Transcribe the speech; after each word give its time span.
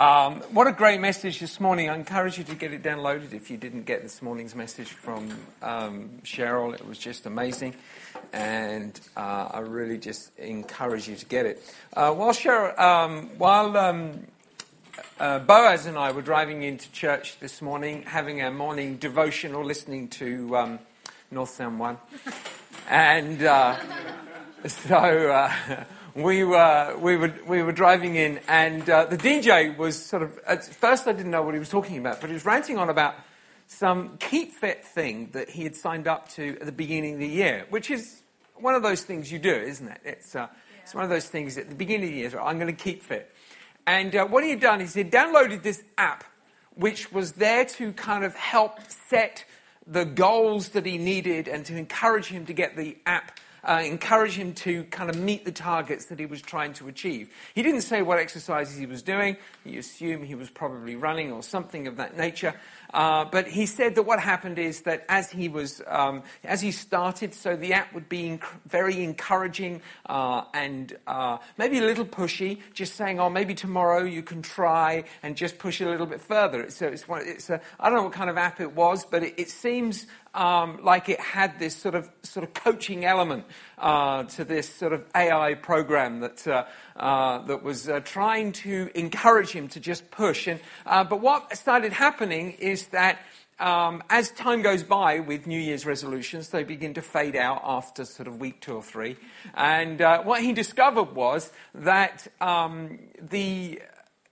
Um, 0.00 0.36
what 0.54 0.66
a 0.66 0.72
great 0.72 0.98
message 0.98 1.40
this 1.40 1.60
morning. 1.60 1.90
I 1.90 1.94
encourage 1.94 2.38
you 2.38 2.44
to 2.44 2.54
get 2.54 2.72
it 2.72 2.82
downloaded 2.82 3.34
if 3.34 3.50
you 3.50 3.58
didn't 3.58 3.82
get 3.82 4.02
this 4.02 4.22
morning's 4.22 4.54
message 4.54 4.88
from 4.88 5.28
um, 5.60 6.22
Cheryl. 6.24 6.72
It 6.72 6.86
was 6.86 6.96
just 6.96 7.26
amazing. 7.26 7.74
And 8.32 8.98
uh, 9.14 9.50
I 9.52 9.58
really 9.58 9.98
just 9.98 10.34
encourage 10.38 11.06
you 11.06 11.16
to 11.16 11.26
get 11.26 11.44
it. 11.44 11.74
Uh, 11.92 12.14
while 12.14 12.30
Cheryl, 12.30 12.78
um, 12.78 13.28
while 13.36 13.76
um, 13.76 14.26
uh, 15.18 15.40
Boaz 15.40 15.84
and 15.84 15.98
I 15.98 16.12
were 16.12 16.22
driving 16.22 16.62
into 16.62 16.90
church 16.92 17.38
this 17.38 17.60
morning, 17.60 18.04
having 18.04 18.40
our 18.40 18.50
morning 18.50 18.96
devotional, 18.96 19.62
listening 19.62 20.08
to 20.08 20.56
um, 20.56 20.78
Northsound 21.30 21.76
1. 21.76 21.98
And 22.88 23.42
uh, 23.42 23.76
so 24.66 25.30
uh, 25.30 25.84
we 26.14 26.44
were, 26.44 26.96
we 26.98 27.16
were, 27.16 27.34
we 27.46 27.62
were 27.62 27.72
driving 27.72 28.16
in, 28.16 28.40
and 28.48 28.88
uh, 28.88 29.04
the 29.04 29.16
DJ 29.16 29.76
was 29.76 30.02
sort 30.02 30.22
of, 30.22 30.38
at 30.46 30.64
first 30.64 31.06
I 31.06 31.12
didn't 31.12 31.30
know 31.30 31.42
what 31.42 31.54
he 31.54 31.60
was 31.60 31.68
talking 31.68 31.98
about, 31.98 32.20
but 32.20 32.28
he 32.28 32.34
was 32.34 32.44
ranting 32.44 32.78
on 32.78 32.88
about 32.88 33.14
some 33.66 34.16
Keep 34.18 34.52
Fit 34.52 34.84
thing 34.84 35.30
that 35.32 35.50
he 35.50 35.62
had 35.62 35.76
signed 35.76 36.08
up 36.08 36.28
to 36.30 36.56
at 36.60 36.66
the 36.66 36.72
beginning 36.72 37.14
of 37.14 37.20
the 37.20 37.28
year, 37.28 37.66
which 37.70 37.90
is 37.90 38.22
one 38.56 38.74
of 38.74 38.82
those 38.82 39.02
things 39.02 39.30
you 39.30 39.38
do, 39.38 39.54
isn't 39.54 39.88
it? 39.88 40.00
It's, 40.04 40.34
uh, 40.34 40.48
yeah. 40.50 40.80
it's 40.82 40.94
one 40.94 41.04
of 41.04 41.10
those 41.10 41.26
things 41.28 41.56
at 41.56 41.68
the 41.68 41.74
beginning 41.74 42.08
of 42.08 42.12
the 42.12 42.18
year, 42.18 42.40
I'm 42.40 42.58
going 42.58 42.74
to 42.74 42.82
keep 42.82 43.02
fit. 43.02 43.32
And 43.86 44.14
uh, 44.14 44.26
what 44.26 44.44
he 44.44 44.50
had 44.50 44.60
done 44.60 44.80
is 44.80 44.94
he 44.94 45.02
had 45.02 45.12
downloaded 45.12 45.62
this 45.62 45.82
app, 45.96 46.24
which 46.74 47.12
was 47.12 47.32
there 47.32 47.64
to 47.64 47.92
kind 47.92 48.24
of 48.24 48.34
help 48.34 48.80
set 48.90 49.44
the 49.86 50.04
goals 50.04 50.70
that 50.70 50.86
he 50.86 50.98
needed 50.98 51.48
and 51.48 51.64
to 51.66 51.76
encourage 51.76 52.26
him 52.26 52.46
to 52.46 52.52
get 52.52 52.76
the 52.76 52.96
app 53.06 53.38
uh, 53.64 53.82
encourage 53.84 54.34
him 54.34 54.54
to 54.54 54.84
kind 54.84 55.10
of 55.10 55.16
meet 55.16 55.44
the 55.44 55.52
targets 55.52 56.06
that 56.06 56.18
he 56.18 56.26
was 56.26 56.40
trying 56.40 56.72
to 56.74 56.88
achieve. 56.88 57.30
He 57.54 57.62
didn't 57.62 57.82
say 57.82 58.02
what 58.02 58.18
exercises 58.18 58.76
he 58.76 58.86
was 58.86 59.02
doing. 59.02 59.36
You 59.64 59.80
assume 59.80 60.24
he 60.24 60.34
was 60.34 60.50
probably 60.50 60.96
running 60.96 61.32
or 61.32 61.42
something 61.42 61.86
of 61.86 61.96
that 61.96 62.16
nature. 62.16 62.54
Uh, 62.92 63.24
but 63.24 63.46
he 63.46 63.66
said 63.66 63.94
that 63.94 64.02
what 64.02 64.20
happened 64.20 64.58
is 64.58 64.82
that 64.82 65.04
as 65.08 65.30
he 65.30 65.48
was, 65.48 65.80
um, 65.86 66.22
as 66.44 66.60
he 66.60 66.72
started, 66.72 67.34
so 67.34 67.56
the 67.56 67.72
app 67.72 67.92
would 67.94 68.08
be 68.08 68.22
inc- 68.22 68.60
very 68.66 69.02
encouraging 69.04 69.80
uh, 70.06 70.42
and 70.54 70.96
uh, 71.06 71.38
maybe 71.56 71.78
a 71.78 71.82
little 71.82 72.04
pushy, 72.04 72.58
just 72.74 72.94
saying, 72.94 73.20
"Oh, 73.20 73.30
maybe 73.30 73.54
tomorrow 73.54 74.02
you 74.04 74.22
can 74.22 74.42
try 74.42 75.04
and 75.22 75.36
just 75.36 75.58
push 75.58 75.80
it 75.80 75.86
a 75.86 75.90
little 75.90 76.06
bit 76.06 76.20
further." 76.20 76.68
So 76.70 76.86
it's, 76.86 77.06
one, 77.06 77.22
it's 77.24 77.50
a, 77.50 77.60
I 77.78 77.88
don't 77.88 77.98
know 77.98 78.04
what 78.04 78.12
kind 78.12 78.30
of 78.30 78.36
app 78.36 78.60
it 78.60 78.74
was, 78.74 79.04
but 79.04 79.22
it, 79.22 79.34
it 79.36 79.50
seems 79.50 80.06
um, 80.34 80.78
like 80.82 81.08
it 81.08 81.20
had 81.20 81.58
this 81.58 81.74
sort 81.76 81.94
of 81.94 82.08
sort 82.22 82.44
of 82.44 82.54
coaching 82.54 83.04
element 83.04 83.44
uh, 83.78 84.24
to 84.24 84.44
this 84.44 84.68
sort 84.68 84.92
of 84.92 85.04
AI 85.14 85.54
program 85.54 86.20
that 86.20 86.46
uh, 86.46 86.64
uh, 86.96 87.38
that 87.46 87.62
was 87.62 87.88
uh, 87.88 88.00
trying 88.00 88.52
to 88.52 88.90
encourage 88.94 89.50
him 89.50 89.68
to 89.68 89.80
just 89.80 90.10
push. 90.10 90.46
And 90.46 90.60
uh, 90.86 91.04
but 91.04 91.20
what 91.20 91.56
started 91.56 91.92
happening 91.92 92.52
is 92.52 92.79
that. 92.86 93.20
Um, 93.58 94.02
as 94.08 94.30
time 94.30 94.62
goes 94.62 94.82
by 94.82 95.20
with 95.20 95.46
New 95.46 95.60
Year's 95.60 95.84
resolutions, 95.84 96.48
they 96.48 96.64
begin 96.64 96.94
to 96.94 97.02
fade 97.02 97.36
out 97.36 97.60
after 97.62 98.06
sort 98.06 98.26
of 98.26 98.40
week 98.40 98.62
two 98.62 98.74
or 98.74 98.82
three. 98.82 99.18
And 99.54 100.00
uh, 100.00 100.22
what 100.22 100.40
he 100.42 100.54
discovered 100.54 101.14
was 101.14 101.52
that 101.74 102.26
um, 102.40 102.98
the 103.20 103.82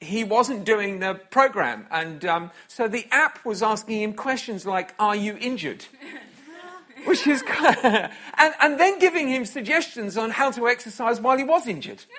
he 0.00 0.22
wasn't 0.24 0.64
doing 0.64 1.00
the 1.00 1.14
program. 1.14 1.86
And 1.90 2.24
um, 2.24 2.50
so 2.68 2.88
the 2.88 3.06
app 3.10 3.44
was 3.44 3.62
asking 3.62 4.00
him 4.00 4.12
questions 4.14 4.64
like, 4.64 4.94
Are 4.98 5.16
you 5.16 5.36
injured? 5.38 5.84
Which 7.04 7.26
is 7.26 7.42
and, 7.48 8.54
and 8.60 8.80
then 8.80 8.98
giving 8.98 9.28
him 9.28 9.44
suggestions 9.44 10.16
on 10.16 10.30
how 10.30 10.50
to 10.52 10.68
exercise 10.68 11.20
while 11.20 11.38
he 11.38 11.44
was 11.44 11.66
injured. 11.66 12.02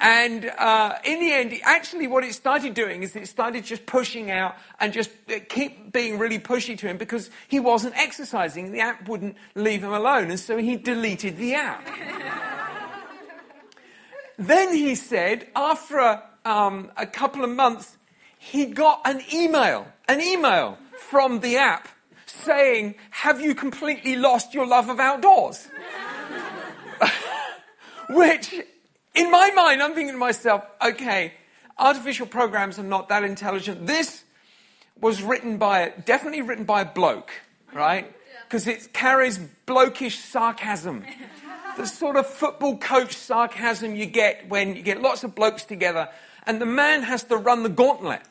And 0.00 0.50
uh, 0.58 0.98
in 1.04 1.20
the 1.20 1.32
end, 1.32 1.54
actually, 1.62 2.06
what 2.06 2.24
it 2.24 2.34
started 2.34 2.74
doing 2.74 3.02
is 3.02 3.14
it 3.16 3.28
started 3.28 3.64
just 3.64 3.86
pushing 3.86 4.30
out 4.30 4.56
and 4.80 4.92
just 4.92 5.10
uh, 5.28 5.38
keep 5.48 5.92
being 5.92 6.18
really 6.18 6.38
pushy 6.38 6.76
to 6.78 6.86
him 6.86 6.96
because 6.96 7.30
he 7.48 7.60
wasn't 7.60 7.96
exercising. 7.96 8.72
The 8.72 8.80
app 8.80 9.08
wouldn't 9.08 9.36
leave 9.54 9.82
him 9.82 9.92
alone, 9.92 10.30
and 10.30 10.40
so 10.40 10.58
he 10.58 10.76
deleted 10.76 11.36
the 11.36 11.54
app. 11.54 11.86
then 14.38 14.74
he 14.74 14.94
said, 14.94 15.46
after 15.54 15.98
a 15.98 16.22
um, 16.44 16.90
a 16.96 17.06
couple 17.06 17.44
of 17.44 17.50
months, 17.50 17.96
he 18.38 18.66
got 18.66 19.00
an 19.04 19.22
email, 19.32 19.86
an 20.08 20.20
email 20.20 20.78
from 20.98 21.40
the 21.40 21.56
app 21.56 21.88
saying, 22.26 22.94
Have 23.10 23.40
you 23.40 23.54
completely 23.54 24.16
lost 24.16 24.54
your 24.54 24.66
love 24.66 24.88
of 24.88 25.00
outdoors? 25.00 25.68
Which, 28.10 28.54
in 29.14 29.30
my 29.30 29.50
mind, 29.50 29.82
I'm 29.82 29.94
thinking 29.94 30.14
to 30.14 30.18
myself, 30.18 30.64
okay, 30.84 31.32
artificial 31.78 32.26
programs 32.26 32.78
are 32.78 32.84
not 32.84 33.08
that 33.08 33.24
intelligent. 33.24 33.86
This 33.86 34.24
was 35.00 35.22
written 35.22 35.58
by, 35.58 35.92
definitely 36.04 36.42
written 36.42 36.64
by 36.64 36.82
a 36.82 36.84
bloke, 36.84 37.30
right? 37.72 38.12
Because 38.44 38.66
it 38.66 38.92
carries 38.92 39.38
blokish 39.66 40.16
sarcasm. 40.16 41.04
The 41.76 41.86
sort 41.86 42.14
of 42.14 42.28
football 42.28 42.78
coach 42.78 43.16
sarcasm 43.16 43.96
you 43.96 44.06
get 44.06 44.48
when 44.48 44.76
you 44.76 44.82
get 44.82 45.02
lots 45.02 45.24
of 45.24 45.34
blokes 45.34 45.64
together 45.64 46.08
and 46.46 46.60
the 46.60 46.66
man 46.66 47.02
has 47.02 47.24
to 47.24 47.36
run 47.36 47.64
the 47.64 47.68
gauntlet 47.68 48.22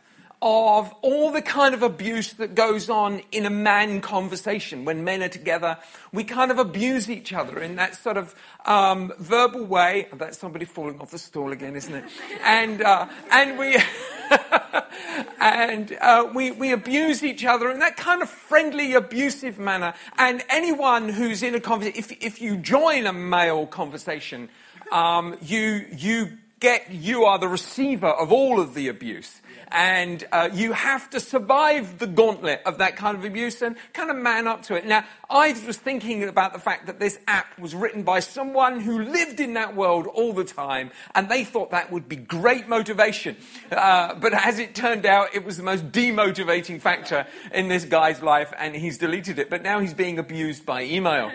of 0.44 0.94
all 1.02 1.31
the 1.31 1.42
kind 1.42 1.74
of 1.74 1.84
abuse 1.84 2.34
that 2.34 2.54
goes 2.54 2.90
on 2.90 3.22
in 3.31 3.46
a 3.46 3.50
man 3.50 4.02
conversation 4.02 4.84
when 4.84 5.06
men 5.06 5.24
are 5.24 5.30
together. 5.30 5.78
We 6.12 6.26
kind 6.26 6.52
of 6.52 6.59
abuse 6.59 7.09
each 7.09 7.31
other 7.31 7.59
in 7.59 7.78
that 7.78 7.96
sort 7.96 8.18
of 8.18 8.36
um, 8.66 9.14
verbal 9.18 9.64
way. 9.64 10.09
That's 10.14 10.38
somebody 10.38 10.66
falling 10.66 11.00
off 11.00 11.12
the 11.12 11.18
stool 11.18 11.54
again, 11.54 11.78
isn't 11.78 11.96
it? 11.96 12.04
And 12.44 12.81
uh, 12.81 13.08
and 13.31 13.58
we. 13.58 13.78
and 15.40 15.98
uh, 16.02 16.30
we, 16.34 16.52
we 16.52 16.72
abuse 16.72 17.24
each 17.24 17.46
other 17.46 17.70
in 17.70 17.80
that 17.80 17.98
kind 17.98 18.22
of 18.22 18.30
friendly, 18.30 18.94
abusive 18.94 19.60
manner. 19.60 19.94
And 20.18 20.44
anyone 20.50 21.10
who's 21.10 21.44
in 21.44 21.56
a 21.56 21.60
conversation, 21.60 22.00
if, 22.00 22.12
if 22.24 22.42
you 22.42 22.58
join 22.58 23.06
a 23.06 23.14
male 23.14 23.68
conversation, 23.68 24.50
um, 24.92 25.38
you, 25.42 25.86
you 25.92 26.38
get 26.63 26.90
you 26.91 27.25
are 27.25 27.38
the 27.38 27.47
receiver 27.47 28.07
of 28.07 28.31
all 28.31 28.57
of 28.62 28.74
the 28.74 28.88
abuse. 28.88 29.41
And 29.68 30.24
uh, 30.31 30.50
you 30.53 30.72
have 30.72 31.09
to 31.09 31.19
survive 31.19 32.00
the 32.00 32.07
gauntlet 32.07 32.62
of 32.66 32.78
that 32.78 32.96
kind 32.96 33.18
of 33.18 33.25
abuse 33.25 33.62
and 33.62 33.75
kind 33.91 34.09
of 34.09 34.16
man 34.16 34.47
up 34.47 34.63
to 34.63 34.75
it. 34.75 34.85
Now, 34.85 35.03
I 35.29 35.51
was 35.68 35.75
thinking 35.75 36.24
about 36.24 36.53
the 36.53 36.59
fact 36.59 36.85
that 36.85 37.01
this 37.01 37.19
app 37.28 37.59
was 37.59 37.75
written 37.75 38.03
by 38.03 38.22
someone 38.22 38.79
who 38.79 39.03
lived 39.03 39.41
in 39.41 39.56
that 39.56 39.75
world 39.75 40.07
all 40.07 40.31
the 40.31 40.46
time, 40.46 40.91
and 41.13 41.28
they 41.28 41.44
thought 41.44 41.72
that 41.72 41.91
would 41.91 42.07
be 42.07 42.16
great 42.16 42.69
motivation. 42.69 43.35
Uh, 43.69 44.16
but 44.16 44.34
as 44.34 44.57
it 44.57 44.74
turned 44.74 45.06
out, 45.06 45.35
it 45.35 45.44
was 45.44 45.57
the 45.57 45.63
most 45.63 45.91
demotivating 45.91 46.80
factor 46.80 47.28
in 47.53 47.68
this 47.68 47.84
guy's 47.84 48.22
life, 48.22 48.53
and 48.57 48.74
he's 48.74 48.97
deleted 48.97 49.38
it. 49.38 49.50
But 49.50 49.63
now 49.63 49.80
he's 49.80 49.94
being 49.94 50.18
abused 50.18 50.66
by 50.66 50.84
email. 50.84 51.30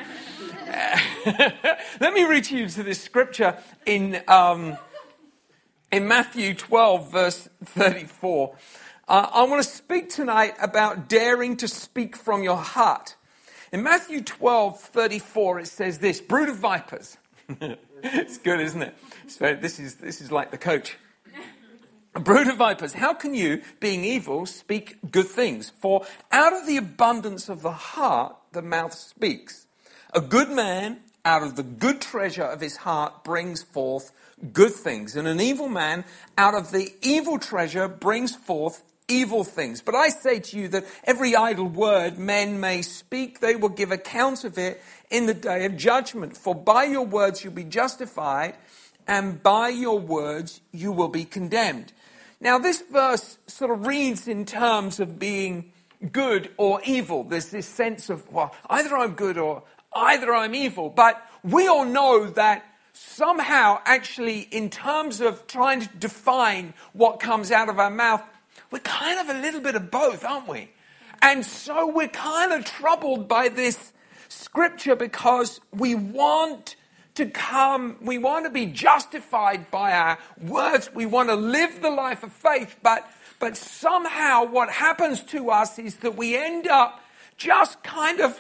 Let 2.01 2.15
me 2.15 2.25
read 2.25 2.45
to 2.45 2.57
you 2.57 2.69
to 2.69 2.83
this 2.83 3.03
scripture 3.03 3.59
in. 3.85 4.23
Um, 4.27 4.79
in 5.91 6.07
Matthew 6.07 6.55
12, 6.55 7.11
verse 7.11 7.49
34, 7.65 8.55
uh, 9.09 9.31
I 9.33 9.43
want 9.45 9.63
to 9.63 9.69
speak 9.69 10.11
tonight 10.11 10.55
about 10.61 11.09
daring 11.09 11.57
to 11.59 11.69
speak 11.69 12.15
from 12.15 12.43
your 12.43 12.59
heart. 12.59 13.17
In 13.73 13.83
Matthew 13.83 14.21
12, 14.21 14.81
34, 14.81 15.61
it 15.61 15.69
says 15.69 15.99
this 15.99 16.21
Brood 16.21 16.49
of 16.49 16.57
vipers. 16.57 17.17
it's 18.03 18.39
good, 18.39 18.61
isn't 18.61 18.83
it? 18.83 18.95
So 19.27 19.55
this, 19.55 19.79
is, 19.79 19.97
this 19.97 20.21
is 20.21 20.31
like 20.31 20.51
the 20.51 20.59
coach. 20.59 20.97
A 22.15 22.21
brood 22.21 22.49
of 22.49 22.57
vipers, 22.57 22.93
how 22.93 23.15
can 23.15 23.35
you, 23.35 23.63
being 23.81 24.05
evil, 24.05 24.45
speak 24.45 24.99
good 25.11 25.27
things? 25.27 25.71
For 25.71 26.05
out 26.31 26.53
of 26.53 26.67
the 26.67 26.77
abundance 26.77 27.49
of 27.49 27.63
the 27.63 27.73
heart, 27.73 28.37
the 28.53 28.63
mouth 28.63 28.93
speaks. 28.93 29.67
A 30.13 30.21
good 30.21 30.51
man, 30.51 31.01
out 31.29 31.43
of 31.43 31.57
the 31.57 31.63
good 31.63 32.01
treasure 32.01 32.43
of 32.43 32.63
his 32.63 32.79
heart, 32.79 33.23
brings 33.23 33.63
forth 33.63 34.13
good 34.55 34.73
things, 34.73 35.15
and 35.15 35.29
an 35.29 35.43
evil 35.43 35.69
man 35.69 36.03
out 36.39 36.55
of 36.55 36.71
the 36.71 36.91
evil 37.03 37.39
treasure 37.39 37.87
brings 37.87 38.35
forth 38.35 38.83
evil 39.09 39.45
things. 39.45 39.83
But 39.83 39.95
I 39.95 40.09
say 40.09 40.41
to 40.41 40.59
you 40.59 40.69
that 40.69 40.87
every 41.05 41.37
idle 41.37 41.69
word 41.69 42.19
men 42.19 42.61
may 42.61 42.81
speak, 42.81 43.41
they 43.41 43.57
will 43.57 43.69
give 43.69 43.93
account 43.93 44.45
of 44.45 44.57
it 44.57 44.83
in 45.11 45.27
the 45.27 45.35
day 45.35 45.67
of 45.67 45.77
judgment. 45.77 46.35
For 46.35 46.55
by 46.55 46.85
your 46.85 47.05
words 47.05 47.45
you'll 47.45 47.53
be 47.53 47.65
justified, 47.65 48.55
and 49.07 49.43
by 49.43 49.69
your 49.69 49.99
words 49.99 50.63
you 50.73 50.93
will 50.93 51.09
be 51.09 51.27
condemned. 51.27 51.93
Now, 52.41 52.59
this 52.59 52.83
verse 52.91 53.37
sort 53.47 53.71
of 53.71 53.87
reads 53.87 54.29
in 54.29 54.47
terms 54.47 54.99
of 54.99 55.19
being 55.19 55.73
good 56.11 56.51
or 56.57 56.81
evil. 56.87 57.25
There's 57.25 57.51
this 57.51 57.67
sense 57.67 58.09
of, 58.09 58.33
well, 58.33 58.55
either 58.71 58.97
I'm 58.97 59.13
good 59.13 59.37
or 59.37 59.65
either 59.99 60.35
I'm 60.35 60.55
evil. 60.55 60.91
But 60.91 61.23
we 61.43 61.69
all 61.69 61.85
know 61.85 62.27
that 62.31 62.65
somehow, 62.93 63.81
actually, 63.85 64.41
in 64.41 64.71
terms 64.71 65.21
of 65.21 65.47
trying 65.47 65.81
to 65.81 65.89
define 65.99 66.75
what 66.93 67.21
comes 67.21 67.51
out 67.51 67.69
of 67.69 67.79
our 67.79 67.91
mouth, 67.91 68.23
we're 68.71 68.81
kind 68.81 69.21
of 69.21 69.37
a 69.37 69.41
little 69.41 69.61
bit 69.61 69.75
of 69.75 69.91
both, 69.91 70.25
aren't 70.25 70.49
we? 70.49 70.71
And 71.23 71.45
so 71.45 71.87
we're 71.87 72.09
kind 72.09 72.53
of 72.53 72.65
troubled 72.65 73.29
by 73.29 73.49
this 73.49 73.93
scripture 74.29 74.95
because 74.95 75.61
we 75.73 75.95
want 75.95 76.77
to 77.15 77.27
come, 77.27 77.97
we 78.01 78.17
want 78.17 78.45
to 78.45 78.51
be 78.51 78.67
justified 78.67 79.71
by 79.73 79.93
our 79.93 80.19
words, 80.41 80.91
we 80.95 81.05
want 81.05 81.29
to 81.29 81.35
live 81.35 81.83
the 81.83 81.91
life 81.91 82.23
of 82.23 82.33
faith, 82.33 82.77
but, 82.83 83.11
but 83.41 83.57
somehow 83.57 84.45
what 84.45 84.71
happens 84.71 85.23
to 85.25 85.51
us 85.51 85.81
is 85.81 85.97
that 85.97 86.17
we 86.17 86.37
end 86.37 86.69
up 86.69 87.01
just 87.37 87.83
kind 87.83 88.21
of 88.21 88.39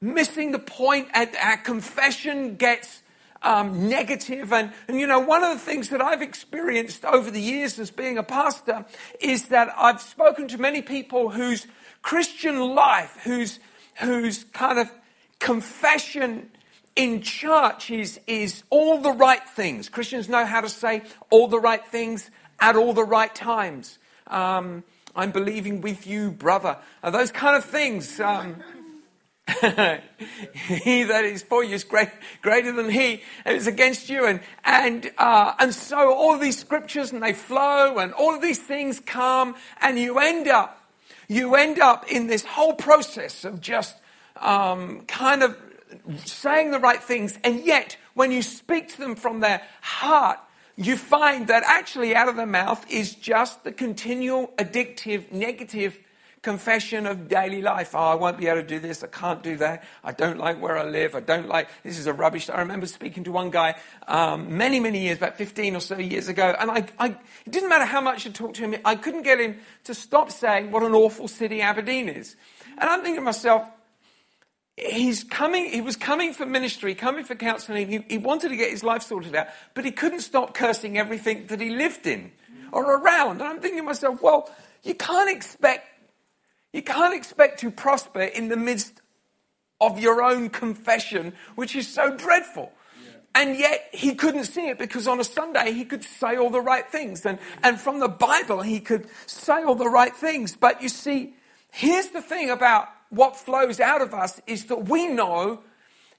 missing 0.00 0.52
the 0.52 0.58
point 0.58 1.08
our 1.14 1.56
confession 1.58 2.56
gets 2.56 3.02
um, 3.42 3.88
negative. 3.88 4.52
And, 4.52 4.72
and, 4.88 4.98
you 4.98 5.06
know, 5.06 5.20
one 5.20 5.44
of 5.44 5.52
the 5.52 5.64
things 5.64 5.90
that 5.90 6.00
I've 6.00 6.22
experienced 6.22 7.04
over 7.04 7.30
the 7.30 7.40
years 7.40 7.78
as 7.78 7.90
being 7.90 8.18
a 8.18 8.22
pastor 8.22 8.84
is 9.20 9.48
that 9.48 9.72
I've 9.76 10.00
spoken 10.00 10.48
to 10.48 10.58
many 10.58 10.82
people 10.82 11.30
whose 11.30 11.66
Christian 12.02 12.58
life, 12.74 13.18
whose, 13.24 13.60
whose 13.96 14.44
kind 14.44 14.78
of 14.78 14.90
confession 15.38 16.50
in 16.96 17.22
church 17.22 17.90
is, 17.90 18.20
is 18.26 18.62
all 18.70 18.98
the 18.98 19.12
right 19.12 19.46
things. 19.48 19.88
Christians 19.88 20.28
know 20.28 20.44
how 20.44 20.60
to 20.60 20.68
say 20.68 21.02
all 21.30 21.48
the 21.48 21.60
right 21.60 21.86
things 21.86 22.30
at 22.58 22.76
all 22.76 22.92
the 22.92 23.04
right 23.04 23.34
times. 23.34 23.98
Um, 24.26 24.84
I'm 25.14 25.30
believing 25.30 25.80
with 25.80 26.06
you, 26.06 26.30
brother. 26.30 26.76
Uh, 27.02 27.10
those 27.10 27.32
kind 27.32 27.56
of 27.56 27.64
things. 27.64 28.20
Um, 28.20 28.62
he 30.54 31.04
that 31.04 31.24
is 31.24 31.42
for 31.42 31.64
you 31.64 31.74
is 31.74 31.84
great, 31.84 32.10
greater 32.42 32.72
than 32.72 32.90
he 32.90 33.22
that 33.44 33.54
is 33.54 33.66
against 33.66 34.08
you. 34.08 34.26
And, 34.26 34.40
and, 34.64 35.10
uh, 35.18 35.54
and 35.58 35.74
so 35.74 36.12
all 36.12 36.38
these 36.38 36.58
scriptures 36.58 37.12
and 37.12 37.22
they 37.22 37.32
flow 37.32 37.98
and 37.98 38.12
all 38.12 38.34
of 38.34 38.42
these 38.42 38.58
things 38.58 39.00
come 39.00 39.54
and 39.80 39.98
you 39.98 40.18
end 40.18 40.48
up, 40.48 40.90
you 41.28 41.54
end 41.54 41.78
up 41.78 42.10
in 42.10 42.26
this 42.26 42.44
whole 42.44 42.74
process 42.74 43.44
of 43.44 43.60
just 43.60 43.96
um, 44.36 45.02
kind 45.06 45.42
of 45.42 45.56
saying 46.24 46.70
the 46.70 46.78
right 46.78 47.02
things. 47.02 47.38
And 47.44 47.64
yet, 47.64 47.96
when 48.14 48.32
you 48.32 48.42
speak 48.42 48.88
to 48.90 48.98
them 48.98 49.16
from 49.16 49.40
their 49.40 49.62
heart, 49.80 50.38
you 50.76 50.96
find 50.96 51.48
that 51.48 51.62
actually 51.66 52.14
out 52.14 52.28
of 52.28 52.36
their 52.36 52.46
mouth 52.46 52.84
is 52.90 53.14
just 53.14 53.64
the 53.64 53.72
continual 53.72 54.48
addictive, 54.58 55.30
negative 55.30 55.98
confession 56.42 57.06
of 57.06 57.28
daily 57.28 57.60
life. 57.60 57.94
Oh, 57.94 57.98
I 57.98 58.14
won't 58.14 58.38
be 58.38 58.46
able 58.46 58.62
to 58.62 58.66
do 58.66 58.78
this. 58.78 59.04
I 59.04 59.08
can't 59.08 59.42
do 59.42 59.58
that. 59.58 59.84
I 60.02 60.12
don't 60.12 60.38
like 60.38 60.60
where 60.60 60.78
I 60.78 60.84
live. 60.84 61.14
I 61.14 61.20
don't 61.20 61.48
like, 61.48 61.68
this 61.82 61.98
is 61.98 62.06
a 62.06 62.14
rubbish. 62.14 62.48
I 62.48 62.60
remember 62.60 62.86
speaking 62.86 63.24
to 63.24 63.32
one 63.32 63.50
guy 63.50 63.76
um, 64.08 64.56
many, 64.56 64.80
many 64.80 65.00
years, 65.00 65.18
about 65.18 65.36
15 65.36 65.76
or 65.76 65.80
so 65.80 65.98
years 65.98 66.28
ago, 66.28 66.54
and 66.58 66.70
I, 66.70 66.86
I, 66.98 67.08
it 67.08 67.50
didn't 67.50 67.68
matter 67.68 67.84
how 67.84 68.00
much 68.00 68.26
I 68.26 68.30
talked 68.30 68.56
to 68.56 68.62
him, 68.62 68.80
I 68.84 68.94
couldn't 68.94 69.22
get 69.22 69.38
him 69.38 69.58
to 69.84 69.94
stop 69.94 70.30
saying 70.30 70.70
what 70.70 70.82
an 70.82 70.92
awful 70.92 71.28
city 71.28 71.60
Aberdeen 71.60 72.08
is. 72.08 72.36
And 72.78 72.88
I'm 72.88 73.00
thinking 73.02 73.16
to 73.16 73.20
myself, 73.22 73.68
he's 74.76 75.24
coming, 75.24 75.70
he 75.70 75.82
was 75.82 75.96
coming 75.96 76.32
for 76.32 76.46
ministry, 76.46 76.94
coming 76.94 77.24
for 77.24 77.34
counseling. 77.34 77.88
He, 77.88 78.04
he 78.08 78.18
wanted 78.18 78.48
to 78.48 78.56
get 78.56 78.70
his 78.70 78.82
life 78.82 79.02
sorted 79.02 79.34
out, 79.34 79.48
but 79.74 79.84
he 79.84 79.92
couldn't 79.92 80.20
stop 80.20 80.54
cursing 80.54 80.96
everything 80.96 81.48
that 81.48 81.60
he 81.60 81.68
lived 81.68 82.06
in 82.06 82.32
or 82.72 82.96
around. 82.96 83.42
And 83.42 83.42
I'm 83.42 83.60
thinking 83.60 83.80
to 83.80 83.84
myself, 83.84 84.22
well, 84.22 84.50
you 84.82 84.94
can't 84.94 85.28
expect 85.28 85.86
you 86.72 86.82
can't 86.82 87.14
expect 87.14 87.60
to 87.60 87.70
prosper 87.70 88.22
in 88.22 88.48
the 88.48 88.56
midst 88.56 89.02
of 89.80 89.98
your 89.98 90.22
own 90.22 90.50
confession, 90.50 91.32
which 91.54 91.74
is 91.74 91.88
so 91.88 92.14
dreadful. 92.16 92.72
And 93.34 93.56
yet 93.56 93.88
he 93.92 94.14
couldn't 94.14 94.44
see 94.44 94.68
it 94.68 94.78
because 94.78 95.06
on 95.06 95.20
a 95.20 95.24
Sunday 95.24 95.72
he 95.72 95.84
could 95.84 96.02
say 96.02 96.36
all 96.36 96.50
the 96.50 96.60
right 96.60 96.86
things. 96.86 97.24
And, 97.24 97.38
and 97.62 97.80
from 97.80 98.00
the 98.00 98.08
Bible 98.08 98.62
he 98.62 98.80
could 98.80 99.06
say 99.26 99.62
all 99.62 99.76
the 99.76 99.88
right 99.88 100.14
things. 100.14 100.56
But 100.56 100.82
you 100.82 100.88
see, 100.88 101.34
here's 101.70 102.08
the 102.08 102.22
thing 102.22 102.50
about 102.50 102.88
what 103.08 103.36
flows 103.36 103.80
out 103.80 104.02
of 104.02 104.14
us 104.14 104.40
is 104.46 104.66
that 104.66 104.88
we 104.88 105.06
know 105.06 105.60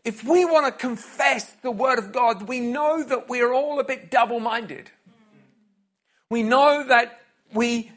if 0.03 0.23
we 0.23 0.45
want 0.45 0.65
to 0.65 0.71
confess 0.71 1.51
the 1.61 1.71
Word 1.71 1.99
of 1.99 2.11
God, 2.11 2.47
we 2.47 2.59
know 2.59 3.03
that 3.03 3.29
we're 3.29 3.53
all 3.53 3.79
a 3.79 3.83
bit 3.83 4.09
double 4.09 4.39
minded. 4.39 4.85
Mm. 4.85 5.41
We 6.29 6.43
know 6.43 6.83
that 6.87 7.21
we 7.53 7.91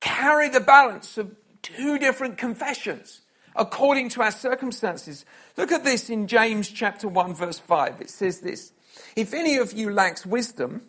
carry 0.00 0.48
the 0.48 0.60
balance 0.60 1.18
of 1.18 1.34
two 1.62 1.98
different 1.98 2.38
confessions 2.38 3.22
according 3.56 4.08
to 4.10 4.22
our 4.22 4.30
circumstances. 4.30 5.24
Look 5.56 5.72
at 5.72 5.84
this 5.84 6.08
in 6.08 6.28
James 6.28 6.68
chapter 6.68 7.08
1 7.08 7.34
verse 7.34 7.58
5. 7.58 8.00
It 8.00 8.10
says 8.10 8.40
this, 8.40 8.72
if 9.16 9.34
any 9.34 9.56
of 9.56 9.72
you 9.72 9.90
lacks 9.90 10.24
wisdom, 10.24 10.82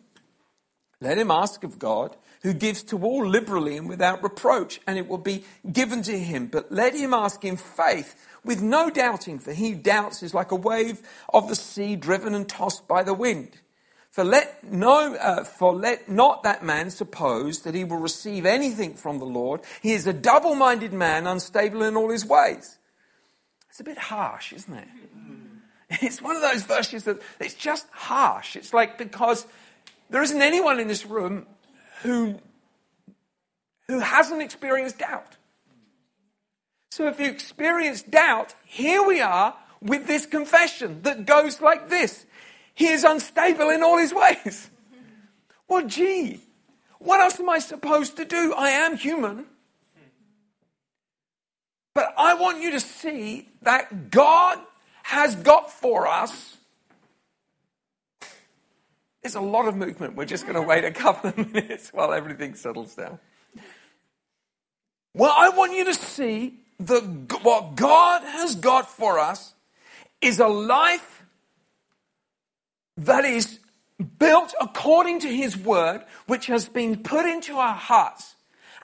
let 1.01 1.17
him 1.17 1.31
ask 1.31 1.63
of 1.63 1.79
God, 1.79 2.15
who 2.41 2.53
gives 2.53 2.83
to 2.83 3.03
all 3.03 3.25
liberally 3.25 3.77
and 3.77 3.87
without 3.87 4.23
reproach, 4.23 4.81
and 4.87 4.97
it 4.97 5.07
will 5.07 5.17
be 5.17 5.45
given 5.71 6.01
to 6.03 6.17
him. 6.17 6.47
But 6.47 6.71
let 6.71 6.93
him 6.93 7.13
ask 7.13 7.43
in 7.43 7.57
faith, 7.57 8.15
with 8.43 8.61
no 8.61 8.89
doubting, 8.89 9.39
for 9.39 9.53
he 9.53 9.73
doubts 9.73 10.23
is 10.23 10.33
like 10.33 10.51
a 10.51 10.55
wave 10.55 11.01
of 11.33 11.49
the 11.49 11.55
sea 11.55 11.95
driven 11.95 12.33
and 12.33 12.47
tossed 12.47 12.87
by 12.87 13.03
the 13.03 13.13
wind. 13.13 13.51
For 14.19 14.25
let, 14.25 14.69
no, 14.69 15.15
uh, 15.15 15.45
for 15.45 15.73
let 15.73 16.09
not 16.09 16.43
that 16.43 16.61
man 16.61 16.89
suppose 16.89 17.61
that 17.61 17.73
he 17.73 17.85
will 17.85 17.99
receive 17.99 18.45
anything 18.45 18.95
from 18.95 19.17
the 19.17 19.25
Lord. 19.25 19.61
He 19.81 19.93
is 19.93 20.07
a 20.07 20.11
double 20.11 20.55
minded 20.55 20.91
man, 20.91 21.25
unstable 21.25 21.83
in 21.83 21.95
all 21.95 22.09
his 22.09 22.25
ways. 22.25 22.79
It's 23.69 23.79
a 23.79 23.85
bit 23.85 23.97
harsh, 23.97 24.51
isn't 24.51 24.73
it? 24.73 24.87
It's 26.01 26.21
one 26.21 26.35
of 26.35 26.41
those 26.41 26.63
verses 26.63 27.05
that 27.05 27.21
it's 27.39 27.53
just 27.53 27.87
harsh. 27.91 28.57
It's 28.57 28.73
like 28.73 28.97
because 28.97 29.47
there 30.09 30.21
isn't 30.21 30.41
anyone 30.41 30.81
in 30.81 30.89
this 30.89 31.05
room 31.05 31.45
who, 32.01 32.41
who 33.87 33.99
hasn't 34.01 34.41
experienced 34.41 34.99
doubt. 34.99 35.37
So 36.91 37.07
if 37.07 37.21
you 37.21 37.27
experience 37.27 38.01
doubt, 38.01 38.53
here 38.65 39.01
we 39.01 39.21
are 39.21 39.55
with 39.81 40.07
this 40.07 40.25
confession 40.25 41.03
that 41.03 41.25
goes 41.25 41.61
like 41.61 41.87
this 41.87 42.25
he 42.79 42.87
is 42.87 43.03
unstable 43.03 43.69
in 43.71 43.83
all 43.83 43.97
his 43.97 44.13
ways. 44.13 44.69
Well, 45.67 45.85
gee, 45.85 46.39
what 46.99 47.19
else 47.19 47.37
am 47.37 47.49
I 47.49 47.59
supposed 47.59 48.15
to 48.15 48.23
do? 48.23 48.53
I 48.57 48.69
am 48.69 48.95
human. 48.95 49.47
But 51.93 52.13
I 52.17 52.35
want 52.35 52.61
you 52.61 52.71
to 52.71 52.79
see 52.79 53.49
that 53.63 54.11
God 54.11 54.59
has 55.03 55.35
got 55.35 55.69
for 55.69 56.07
us. 56.07 56.55
There's 59.23 59.35
a 59.35 59.41
lot 59.41 59.67
of 59.67 59.75
movement. 59.75 60.15
We're 60.15 60.23
just 60.23 60.43
going 60.43 60.55
to 60.55 60.61
wait 60.61 60.85
a 60.85 60.91
couple 60.91 61.31
of 61.31 61.37
minutes 61.53 61.89
while 61.91 62.13
everything 62.13 62.55
settles 62.55 62.95
down. 62.95 63.19
Well, 65.13 65.33
I 65.35 65.49
want 65.49 65.73
you 65.73 65.83
to 65.83 65.93
see 65.93 66.53
that 66.79 67.03
what 67.43 67.75
God 67.75 68.21
has 68.21 68.55
got 68.55 68.89
for 68.89 69.19
us 69.19 69.53
is 70.21 70.39
a 70.39 70.47
life 70.47 71.18
that 73.05 73.25
is 73.25 73.59
built 74.17 74.53
according 74.61 75.19
to 75.21 75.27
his 75.27 75.57
word, 75.57 76.03
which 76.27 76.47
has 76.47 76.69
been 76.69 77.03
put 77.03 77.25
into 77.25 77.57
our 77.57 77.73
hearts, 77.73 78.35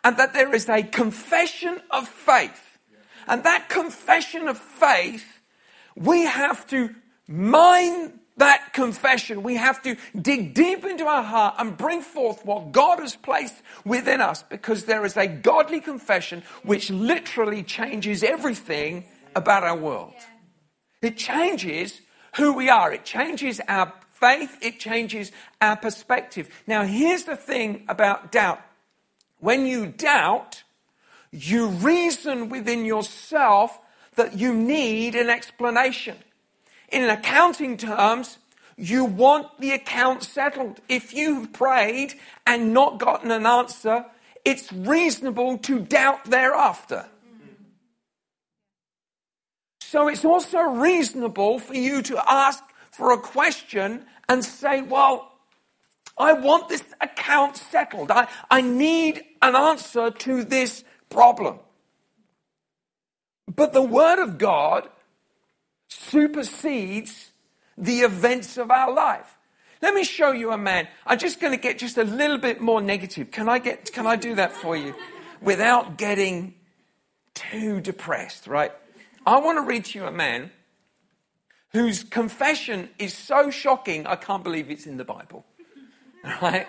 and 0.04 0.18
that 0.18 0.34
there 0.34 0.54
is 0.54 0.70
a 0.70 0.84
confession 0.84 1.80
of 1.92 2.08
faith. 2.08 2.80
And 3.28 3.44
that 3.44 3.70
confession 3.70 4.48
of 4.48 4.58
faith, 4.58 5.42
we 5.96 6.26
have 6.26 6.68
to 6.68 6.94
mine 7.28 8.20
that 8.38 8.74
confession. 8.74 9.44
We 9.44 9.56
have 9.56 9.82
to 9.84 9.96
dig 10.20 10.54
deep 10.54 10.84
into 10.84 11.06
our 11.06 11.24
heart 11.24 11.56
and 11.58 11.78
bring 11.78 12.02
forth 12.02 12.46
what 12.46 12.72
God 12.72 13.00
has 13.00 13.16
placed 13.16 13.56
within 13.86 14.22
us 14.22 14.44
because 14.44 14.86
there 14.86 15.06
is 15.06 15.16
a 15.16 15.28
godly 15.28 15.80
confession 15.80 16.44
which 16.64 16.90
literally 16.90 17.64
changes 17.64 18.24
everything 18.24 19.06
about 19.36 19.64
our 19.64 19.78
world. 19.78 20.14
It 21.02 21.18
changes 21.18 22.02
who 22.36 22.54
we 22.54 22.70
are. 22.70 22.94
It 22.94 23.06
changes 23.06 23.62
our 23.68 23.94
faith, 24.26 24.58
it 24.62 24.80
changes 24.80 25.32
our 25.62 25.76
perspective. 25.76 26.50
Now, 26.66 26.84
here's 26.84 27.26
the 27.26 27.36
thing 27.36 27.86
about 27.88 28.32
doubt. 28.32 28.62
When 29.40 29.68
you 29.68 29.86
doubt, 29.86 30.64
you 31.32 31.68
reason 31.68 32.50
within 32.50 32.86
yourself 32.86 33.78
that 34.16 34.38
you 34.38 34.54
need 34.54 35.14
an 35.16 35.30
explanation. 35.30 36.18
In 36.90 37.08
accounting 37.10 37.78
terms, 37.78 38.40
you 38.78 39.06
want 39.06 39.48
the 39.60 39.72
account 39.72 40.24
settled. 40.24 40.80
If 40.90 41.14
you've 41.14 41.54
prayed 41.54 42.16
and 42.48 42.74
not 42.74 43.00
gotten 43.00 43.30
an 43.30 43.46
answer, 43.46 44.06
it's 44.44 44.72
reasonable 44.74 45.60
to 45.60 45.80
doubt 45.80 46.26
thereafter. 46.26 47.06
So 49.82 50.08
it's 50.08 50.26
also 50.26 50.60
reasonable 50.60 51.60
for 51.60 51.76
you 51.76 52.02
to 52.02 52.22
ask 52.28 52.64
for 52.92 53.12
a 53.12 53.18
question 53.18 54.06
and 54.28 54.44
say, 54.44 54.82
well, 54.82 55.32
I 56.18 56.34
want 56.34 56.70
this 56.70 56.84
account 57.02 57.58
settled. 57.58 58.12
I, 58.12 58.28
I 58.50 58.62
need 58.62 59.24
an 59.42 59.56
answer 59.56 60.12
to 60.12 60.44
this 60.44 60.84
problem. 61.10 61.60
But 63.54 63.74
the 63.74 63.82
Word 63.82 64.20
of 64.20 64.38
God 64.38 64.90
supersedes 65.88 67.32
the 67.78 68.00
events 68.00 68.58
of 68.58 68.72
our 68.72 68.94
life. 68.94 69.38
Let 69.82 69.94
me 69.94 70.04
show 70.04 70.32
you 70.32 70.52
a 70.52 70.58
man. 70.58 70.88
I'm 71.06 71.20
just 71.20 71.40
going 71.40 71.52
to 71.52 71.62
get 71.62 71.78
just 71.78 71.98
a 71.98 72.04
little 72.04 72.38
bit 72.38 72.62
more 72.62 72.82
negative. 72.82 73.32
Can 73.32 73.50
I 73.50 73.60
get, 73.60 73.92
can 73.92 74.08
I 74.08 74.16
do 74.16 74.36
that 74.36 74.54
for 74.54 74.76
you 74.76 74.96
without 75.42 75.98
getting 75.98 76.56
too 77.34 77.82
depressed, 77.82 78.48
right? 78.48 78.72
I 79.26 79.40
want 79.40 79.58
to 79.58 79.62
read 79.62 79.86
to 79.86 80.00
you 80.00 80.06
a 80.06 80.12
man 80.12 80.52
whose 81.76 82.06
confession 82.06 82.88
is 82.98 83.14
so 83.14 83.52
shocking, 83.52 84.08
I 84.08 84.16
can't 84.16 84.46
believe 84.46 84.72
it's 84.72 84.88
in 84.88 84.96
the 84.96 85.04
Bible, 85.04 85.46
right? 86.42 86.68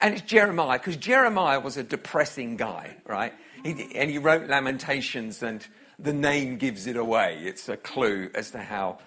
And 0.00 0.14
it's 0.14 0.24
Jeremiah, 0.24 0.76
because 0.76 0.96
Jeremiah 0.96 1.60
was 1.60 1.76
a 1.76 1.84
depressing 1.84 2.56
guy, 2.56 2.96
right? 3.06 3.32
He, 3.62 3.92
and 3.94 4.10
he 4.10 4.18
wrote 4.18 4.48
Lamentations, 4.48 5.44
and 5.44 5.64
the 6.00 6.12
name 6.12 6.56
gives 6.56 6.88
it 6.88 6.96
away. 6.96 7.38
It's 7.44 7.68
a 7.68 7.76
clue 7.76 8.28
as 8.34 8.50
to 8.50 8.58
how 8.58 8.98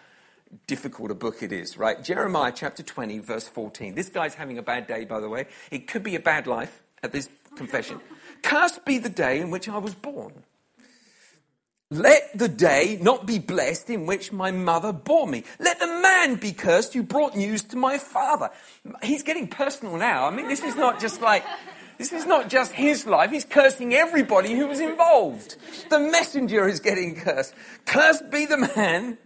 difficult 0.65 1.12
a 1.12 1.15
book 1.15 1.43
it 1.43 1.51
is, 1.51 1.77
right? 1.77 2.01
Jeremiah 2.01 2.53
chapter 2.55 2.81
20, 2.81 3.19
verse 3.19 3.45
14. 3.45 3.95
This 3.95 4.07
guy's 4.07 4.35
having 4.35 4.57
a 4.57 4.63
bad 4.63 4.88
day, 4.88 5.03
by 5.03 5.19
the 5.19 5.27
way. 5.27 5.47
It 5.71 5.89
could 5.89 6.03
be 6.03 6.15
a 6.15 6.21
bad 6.21 6.47
life 6.47 6.83
at 7.03 7.12
this 7.12 7.27
confession. 7.57 8.00
Cursed 8.43 8.85
be 8.85 8.97
the 8.97 9.09
day 9.09 9.41
in 9.41 9.51
which 9.51 9.67
I 9.67 9.77
was 9.77 9.93
born. 9.93 10.43
Let 11.93 12.35
the 12.35 12.47
day 12.47 12.97
not 13.00 13.27
be 13.27 13.38
blessed 13.38 13.91
in 13.91 14.07
which 14.07 14.31
my 14.31 14.50
mother 14.50 14.91
bore 14.91 15.27
me. 15.27 15.43
Let 15.59 15.79
the 15.79 15.85
man 15.85 16.35
be 16.35 16.51
cursed 16.51 16.95
who 16.95 17.03
brought 17.03 17.35
news 17.35 17.62
to 17.65 17.77
my 17.77 18.00
father. 18.00 18.50
He's 19.03 19.21
getting 19.21 19.47
personal 19.47 19.97
now. 19.97 20.25
I 20.25 20.31
mean, 20.31 20.47
this 20.47 20.63
is 20.63 20.75
not 20.75 21.00
just 21.00 21.21
like, 21.21 21.45
this 22.00 22.12
is 22.12 22.25
not 22.25 22.50
just 22.50 22.71
his 22.71 23.05
life. 23.05 23.29
He's 23.29 23.45
cursing 23.45 23.93
everybody 23.93 24.55
who 24.55 24.65
was 24.65 24.79
involved. 24.79 25.55
The 25.89 26.00
messenger 26.00 26.67
is 26.67 26.79
getting 26.79 27.15
cursed. 27.15 27.53
Cursed 27.85 28.31
be 28.31 28.47
the 28.47 28.57
man 28.75 29.19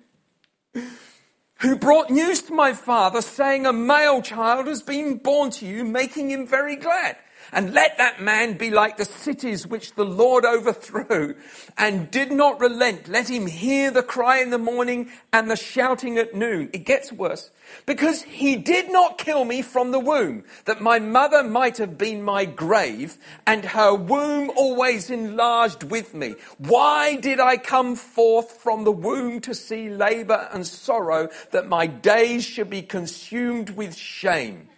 who 1.59 1.77
brought 1.77 2.09
news 2.09 2.41
to 2.43 2.53
my 2.53 2.73
father 2.73 3.21
saying 3.21 3.65
a 3.65 3.71
male 3.71 4.21
child 4.21 4.67
has 4.67 4.81
been 4.81 5.19
born 5.19 5.51
to 5.51 5.65
you, 5.65 5.85
making 5.85 6.31
him 6.31 6.45
very 6.45 6.75
glad. 6.75 7.15
And 7.51 7.73
let 7.73 7.97
that 7.97 8.21
man 8.21 8.57
be 8.57 8.69
like 8.69 8.97
the 8.97 9.05
cities 9.05 9.65
which 9.65 9.95
the 9.95 10.05
Lord 10.05 10.45
overthrew 10.45 11.35
and 11.77 12.11
did 12.11 12.31
not 12.31 12.59
relent. 12.59 13.07
Let 13.07 13.29
him 13.29 13.45
hear 13.45 13.89
the 13.91 14.03
cry 14.03 14.39
in 14.39 14.49
the 14.49 14.57
morning 14.57 15.09
and 15.31 15.49
the 15.49 15.55
shouting 15.55 16.17
at 16.17 16.35
noon. 16.35 16.69
It 16.73 16.85
gets 16.85 17.11
worse. 17.11 17.51
Because 17.85 18.23
he 18.23 18.55
did 18.55 18.91
not 18.91 19.17
kill 19.17 19.45
me 19.45 19.61
from 19.61 19.91
the 19.91 19.99
womb, 19.99 20.43
that 20.65 20.81
my 20.81 20.99
mother 20.99 21.43
might 21.43 21.77
have 21.77 21.97
been 21.97 22.21
my 22.21 22.45
grave, 22.45 23.17
and 23.45 23.63
her 23.65 23.93
womb 23.93 24.51
always 24.55 25.09
enlarged 25.09 25.83
with 25.83 26.13
me. 26.13 26.35
Why 26.57 27.15
did 27.15 27.39
I 27.39 27.57
come 27.57 27.95
forth 27.95 28.51
from 28.61 28.83
the 28.83 28.91
womb 28.91 29.41
to 29.41 29.53
see 29.53 29.89
labor 29.89 30.47
and 30.51 30.65
sorrow, 30.65 31.29
that 31.51 31.67
my 31.67 31.87
days 31.87 32.45
should 32.45 32.69
be 32.69 32.81
consumed 32.81 33.71
with 33.71 33.95
shame? 33.95 34.69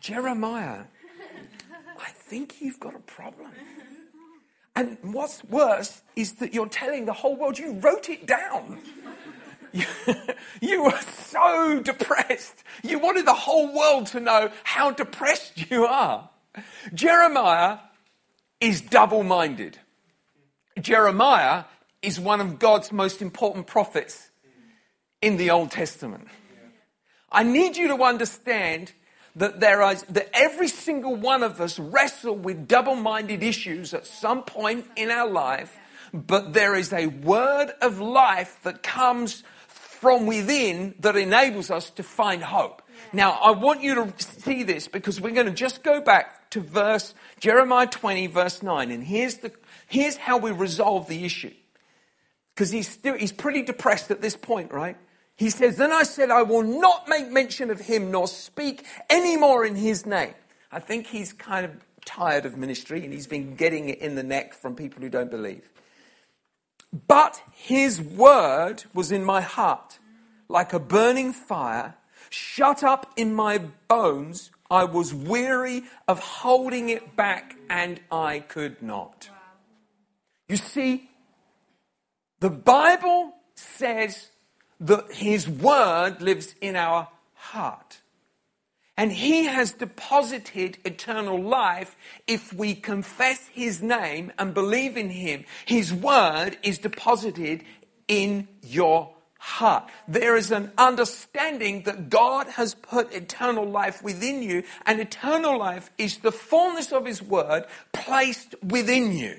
Jeremiah, 0.00 0.84
I 1.98 2.08
think 2.10 2.60
you've 2.60 2.80
got 2.80 2.94
a 2.94 3.00
problem. 3.00 3.50
And 4.74 4.96
what's 5.02 5.44
worse 5.44 6.02
is 6.16 6.34
that 6.34 6.54
you're 6.54 6.68
telling 6.68 7.04
the 7.04 7.12
whole 7.12 7.36
world 7.36 7.58
you 7.58 7.72
wrote 7.74 8.08
it 8.08 8.26
down. 8.26 8.78
You, 10.60 10.82
were 10.82 11.00
so 11.00 11.80
depressed. 11.80 12.64
You 12.82 12.98
wanted 12.98 13.24
the 13.24 13.34
whole 13.34 13.72
world 13.72 14.06
to 14.08 14.18
know 14.18 14.50
how 14.64 14.90
depressed 14.90 15.70
you 15.70 15.86
are. 15.86 16.28
Jeremiah 16.92 17.78
is 18.60 18.80
double 18.80 19.22
minded. 19.22 19.78
Jeremiah 20.80 21.64
is 22.02 22.18
one 22.18 22.40
of 22.40 22.58
God's 22.58 22.90
most 22.90 23.22
important 23.22 23.68
prophets 23.68 24.30
in 25.22 25.36
the 25.36 25.50
Old 25.50 25.70
Testament. 25.70 26.26
I 27.30 27.44
need 27.44 27.76
you 27.76 27.86
to 27.96 28.02
understand 28.02 28.92
that 29.40 29.58
there 29.58 29.80
is 29.90 30.02
that 30.02 30.28
every 30.34 30.68
single 30.68 31.16
one 31.16 31.42
of 31.42 31.62
us 31.62 31.78
wrestle 31.78 32.36
with 32.36 32.68
double-minded 32.68 33.42
issues 33.42 33.94
at 33.94 34.06
some 34.06 34.42
point 34.42 34.86
in 34.96 35.10
our 35.10 35.28
life, 35.28 35.78
but 36.12 36.52
there 36.52 36.74
is 36.74 36.92
a 36.92 37.06
word 37.06 37.72
of 37.80 38.00
life 38.00 38.60
that 38.64 38.82
comes 38.82 39.42
from 39.66 40.26
within 40.26 40.94
that 41.00 41.16
enables 41.16 41.70
us 41.70 41.88
to 41.88 42.02
find 42.02 42.42
hope. 42.42 42.82
Now, 43.14 43.32
I 43.42 43.52
want 43.52 43.82
you 43.82 43.94
to 43.94 44.12
see 44.18 44.62
this 44.62 44.88
because 44.88 45.22
we're 45.22 45.32
going 45.32 45.46
to 45.46 45.52
just 45.52 45.82
go 45.82 46.02
back 46.02 46.50
to 46.50 46.60
verse 46.60 47.14
Jeremiah 47.38 47.86
20 47.86 48.26
verse 48.26 48.62
9 48.62 48.90
and 48.90 49.02
here's 49.02 49.38
the 49.38 49.52
here's 49.86 50.16
how 50.16 50.36
we 50.36 50.50
resolve 50.50 51.08
the 51.08 51.24
issue. 51.24 51.54
Because 52.54 52.70
he's 52.70 52.88
still 52.88 53.16
he's 53.16 53.32
pretty 53.32 53.62
depressed 53.62 54.10
at 54.10 54.20
this 54.20 54.36
point, 54.36 54.70
right? 54.70 54.98
He 55.40 55.48
says, 55.48 55.76
Then 55.76 55.90
I 55.90 56.02
said, 56.02 56.30
I 56.30 56.42
will 56.42 56.62
not 56.62 57.08
make 57.08 57.30
mention 57.30 57.70
of 57.70 57.80
him 57.80 58.10
nor 58.10 58.28
speak 58.28 58.84
any 59.08 59.38
more 59.38 59.64
in 59.64 59.74
his 59.74 60.04
name. 60.04 60.34
I 60.70 60.80
think 60.80 61.06
he's 61.06 61.32
kind 61.32 61.64
of 61.64 61.72
tired 62.04 62.44
of 62.44 62.58
ministry 62.58 63.02
and 63.04 63.10
he's 63.10 63.26
been 63.26 63.54
getting 63.54 63.88
it 63.88 64.00
in 64.00 64.16
the 64.16 64.22
neck 64.22 64.52
from 64.52 64.76
people 64.76 65.00
who 65.00 65.08
don't 65.08 65.30
believe. 65.30 65.70
But 67.08 67.42
his 67.54 68.02
word 68.02 68.84
was 68.92 69.10
in 69.10 69.24
my 69.24 69.40
heart 69.40 69.98
like 70.50 70.74
a 70.74 70.78
burning 70.78 71.32
fire, 71.32 71.94
shut 72.28 72.84
up 72.84 73.10
in 73.16 73.32
my 73.34 73.62
bones. 73.88 74.50
I 74.70 74.84
was 74.84 75.14
weary 75.14 75.84
of 76.06 76.18
holding 76.18 76.90
it 76.90 77.16
back 77.16 77.56
and 77.70 77.98
I 78.12 78.40
could 78.40 78.82
not. 78.82 79.30
You 80.50 80.58
see, 80.58 81.08
the 82.40 82.50
Bible 82.50 83.32
says 83.54 84.28
that 84.80 85.12
His 85.12 85.48
Word 85.48 86.20
lives 86.20 86.54
in 86.60 86.74
our 86.76 87.08
heart. 87.34 88.00
And 88.96 89.12
He 89.12 89.44
has 89.44 89.72
deposited 89.72 90.78
eternal 90.84 91.40
life 91.40 91.96
if 92.26 92.52
we 92.52 92.74
confess 92.74 93.48
His 93.48 93.82
name 93.82 94.32
and 94.38 94.52
believe 94.52 94.96
in 94.96 95.10
Him. 95.10 95.44
His 95.64 95.92
Word 95.92 96.58
is 96.62 96.78
deposited 96.78 97.64
in 98.08 98.48
your 98.62 99.14
heart. 99.38 99.88
There 100.06 100.36
is 100.36 100.50
an 100.50 100.70
understanding 100.76 101.84
that 101.84 102.10
God 102.10 102.46
has 102.48 102.74
put 102.74 103.14
eternal 103.14 103.64
life 103.64 104.02
within 104.02 104.42
you, 104.42 104.64
and 104.84 105.00
eternal 105.00 105.58
life 105.58 105.90
is 105.96 106.18
the 106.18 106.32
fullness 106.32 106.92
of 106.92 107.06
His 107.06 107.22
Word 107.22 107.64
placed 107.92 108.54
within 108.62 109.16
you. 109.16 109.36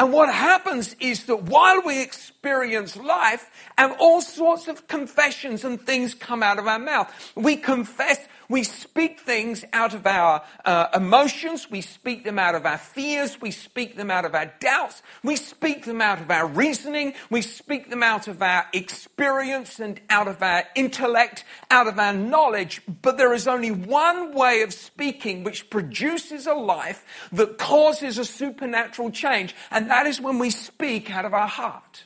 And 0.00 0.12
what 0.12 0.32
happens 0.32 0.96
is 0.98 1.26
that 1.26 1.44
while 1.44 1.80
we 1.82 2.02
experience 2.02 2.96
life 2.96 3.50
and 3.78 3.94
all 4.00 4.20
sorts 4.20 4.66
of 4.66 4.88
confessions 4.88 5.64
and 5.64 5.80
things 5.80 6.14
come 6.14 6.42
out 6.42 6.58
of 6.58 6.66
our 6.66 6.78
mouth, 6.80 7.32
we 7.36 7.56
confess 7.56 8.18
we 8.48 8.62
speak 8.62 9.20
things 9.20 9.64
out 9.72 9.94
of 9.94 10.06
our 10.06 10.42
uh, 10.64 10.88
emotions. 10.94 11.70
We 11.70 11.80
speak 11.80 12.24
them 12.24 12.38
out 12.38 12.54
of 12.54 12.66
our 12.66 12.78
fears. 12.78 13.40
We 13.40 13.50
speak 13.50 13.96
them 13.96 14.10
out 14.10 14.24
of 14.24 14.34
our 14.34 14.52
doubts. 14.60 15.02
We 15.22 15.36
speak 15.36 15.84
them 15.84 16.00
out 16.00 16.20
of 16.20 16.30
our 16.30 16.46
reasoning. 16.46 17.14
We 17.30 17.42
speak 17.42 17.90
them 17.90 18.02
out 18.02 18.28
of 18.28 18.42
our 18.42 18.66
experience 18.72 19.80
and 19.80 20.00
out 20.10 20.28
of 20.28 20.42
our 20.42 20.64
intellect, 20.74 21.44
out 21.70 21.86
of 21.86 21.98
our 21.98 22.12
knowledge. 22.12 22.82
But 23.02 23.16
there 23.16 23.32
is 23.32 23.48
only 23.48 23.70
one 23.70 24.34
way 24.34 24.62
of 24.62 24.72
speaking 24.72 25.44
which 25.44 25.70
produces 25.70 26.46
a 26.46 26.54
life 26.54 27.04
that 27.32 27.58
causes 27.58 28.18
a 28.18 28.24
supernatural 28.24 29.10
change. 29.10 29.54
And 29.70 29.90
that 29.90 30.06
is 30.06 30.20
when 30.20 30.38
we 30.38 30.50
speak 30.50 31.10
out 31.10 31.24
of 31.24 31.34
our 31.34 31.48
heart. 31.48 32.04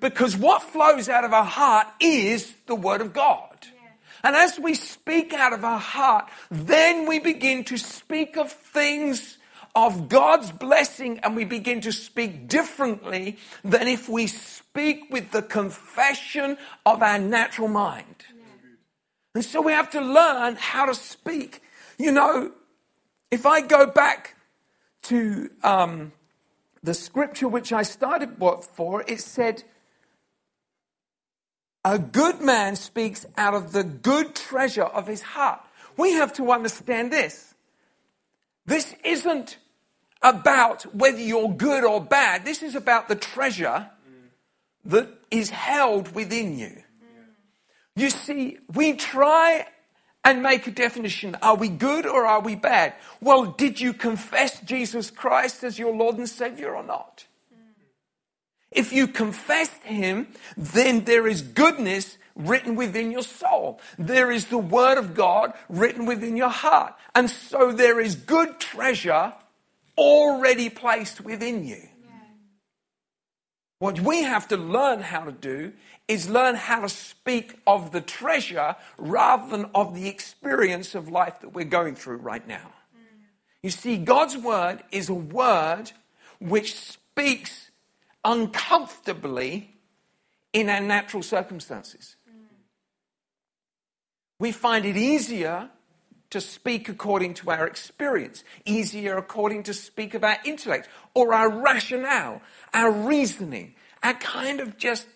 Because 0.00 0.36
what 0.36 0.62
flows 0.62 1.08
out 1.08 1.24
of 1.24 1.32
our 1.32 1.44
heart 1.44 1.86
is 2.00 2.54
the 2.66 2.74
Word 2.74 3.00
of 3.00 3.12
God. 3.12 3.45
And 4.22 4.36
as 4.36 4.58
we 4.58 4.74
speak 4.74 5.32
out 5.32 5.52
of 5.52 5.64
our 5.64 5.78
heart, 5.78 6.28
then 6.50 7.06
we 7.06 7.18
begin 7.18 7.64
to 7.64 7.76
speak 7.76 8.36
of 8.36 8.50
things 8.50 9.38
of 9.74 10.08
God's 10.08 10.50
blessing 10.50 11.20
and 11.22 11.36
we 11.36 11.44
begin 11.44 11.82
to 11.82 11.92
speak 11.92 12.48
differently 12.48 13.38
than 13.62 13.86
if 13.86 14.08
we 14.08 14.26
speak 14.26 15.10
with 15.10 15.32
the 15.32 15.42
confession 15.42 16.56
of 16.86 17.02
our 17.02 17.18
natural 17.18 17.68
mind. 17.68 18.24
And 19.34 19.44
so 19.44 19.60
we 19.60 19.72
have 19.72 19.90
to 19.90 20.00
learn 20.00 20.56
how 20.56 20.86
to 20.86 20.94
speak. 20.94 21.62
You 21.98 22.10
know, 22.10 22.52
if 23.30 23.44
I 23.44 23.60
go 23.60 23.86
back 23.86 24.36
to 25.02 25.50
um, 25.62 26.12
the 26.82 26.94
scripture 26.94 27.46
which 27.46 27.70
I 27.70 27.82
started 27.82 28.38
for, 28.38 29.04
it 29.06 29.20
said, 29.20 29.62
a 31.86 32.00
good 32.00 32.40
man 32.40 32.74
speaks 32.74 33.24
out 33.36 33.54
of 33.54 33.70
the 33.70 33.84
good 33.84 34.34
treasure 34.34 34.82
of 34.82 35.06
his 35.06 35.22
heart. 35.22 35.60
We 35.96 36.14
have 36.14 36.32
to 36.34 36.50
understand 36.50 37.12
this. 37.12 37.54
This 38.66 38.92
isn't 39.04 39.56
about 40.20 40.82
whether 40.92 41.20
you're 41.20 41.48
good 41.48 41.84
or 41.84 42.00
bad. 42.00 42.44
This 42.44 42.64
is 42.64 42.74
about 42.74 43.06
the 43.06 43.14
treasure 43.14 43.88
that 44.86 45.08
is 45.30 45.50
held 45.50 46.12
within 46.12 46.58
you. 46.58 46.82
You 47.94 48.10
see, 48.10 48.58
we 48.74 48.94
try 48.94 49.66
and 50.24 50.42
make 50.42 50.66
a 50.66 50.72
definition. 50.72 51.36
Are 51.40 51.54
we 51.54 51.68
good 51.68 52.04
or 52.04 52.26
are 52.26 52.40
we 52.40 52.56
bad? 52.56 52.94
Well, 53.20 53.44
did 53.44 53.80
you 53.80 53.92
confess 53.92 54.58
Jesus 54.60 55.12
Christ 55.12 55.62
as 55.62 55.78
your 55.78 55.94
Lord 55.94 56.18
and 56.18 56.28
Savior 56.28 56.74
or 56.74 56.82
not? 56.82 57.25
If 58.70 58.92
you 58.92 59.06
confess 59.06 59.70
Him, 59.84 60.28
then 60.56 61.04
there 61.04 61.26
is 61.26 61.42
goodness 61.42 62.18
written 62.34 62.76
within 62.76 63.10
your 63.10 63.22
soul. 63.22 63.80
There 63.98 64.30
is 64.30 64.46
the 64.46 64.58
Word 64.58 64.98
of 64.98 65.14
God 65.14 65.52
written 65.68 66.06
within 66.06 66.36
your 66.36 66.50
heart. 66.50 66.94
And 67.14 67.30
so 67.30 67.72
there 67.72 68.00
is 68.00 68.14
good 68.14 68.60
treasure 68.60 69.32
already 69.96 70.68
placed 70.68 71.20
within 71.20 71.64
you. 71.64 71.82
What 73.78 74.00
we 74.00 74.22
have 74.22 74.48
to 74.48 74.56
learn 74.56 75.00
how 75.00 75.24
to 75.24 75.32
do 75.32 75.72
is 76.08 76.30
learn 76.30 76.54
how 76.54 76.80
to 76.80 76.88
speak 76.88 77.58
of 77.66 77.92
the 77.92 78.00
treasure 78.00 78.76
rather 78.96 79.50
than 79.50 79.70
of 79.74 79.94
the 79.94 80.08
experience 80.08 80.94
of 80.94 81.08
life 81.08 81.40
that 81.40 81.50
we're 81.50 81.64
going 81.64 81.94
through 81.94 82.18
right 82.18 82.46
now. 82.46 82.72
You 83.62 83.70
see, 83.70 83.96
God's 83.98 84.36
word 84.36 84.82
is 84.92 85.08
a 85.08 85.14
word 85.14 85.92
which 86.38 86.74
speaks 86.74 87.65
uncomfortably 88.26 89.72
in 90.52 90.68
our 90.68 90.80
natural 90.80 91.22
circumstances. 91.22 92.16
We 94.40 94.52
find 94.52 94.84
it 94.84 94.96
easier 94.96 95.70
to 96.30 96.40
speak 96.40 96.88
according 96.88 97.34
to 97.34 97.50
our 97.50 97.66
experience, 97.66 98.42
easier 98.64 99.16
according 99.16 99.62
to 99.62 99.72
speak 99.72 100.12
of 100.14 100.24
our 100.24 100.36
intellect 100.44 100.88
or 101.14 101.32
our 101.32 101.48
rationale, 101.48 102.42
our 102.74 102.90
reasoning, 102.90 103.74
our 104.02 104.14
kind 104.14 104.60
of 104.60 104.76
just 104.76 105.06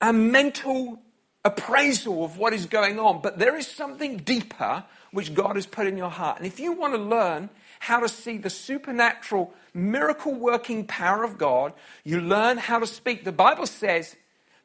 a 0.00 0.12
mental 0.12 1.00
appraisal 1.44 2.24
of 2.24 2.36
what 2.36 2.52
is 2.52 2.66
going 2.66 2.98
on. 2.98 3.22
But 3.22 3.38
there 3.38 3.56
is 3.56 3.66
something 3.66 4.18
deeper 4.18 4.84
which 5.12 5.34
God 5.34 5.54
has 5.54 5.66
put 5.66 5.86
in 5.86 5.96
your 5.96 6.10
heart. 6.10 6.38
And 6.38 6.46
if 6.46 6.58
you 6.58 6.72
want 6.72 6.94
to 6.94 7.00
learn 7.00 7.48
how 7.80 7.98
to 7.98 8.08
see 8.08 8.36
the 8.36 8.50
supernatural, 8.50 9.52
miracle 9.72 10.34
working 10.34 10.86
power 10.86 11.24
of 11.24 11.38
God, 11.38 11.72
you 12.04 12.20
learn 12.20 12.58
how 12.58 12.78
to 12.78 12.86
speak. 12.86 13.24
The 13.24 13.32
Bible 13.32 13.66
says 13.66 14.16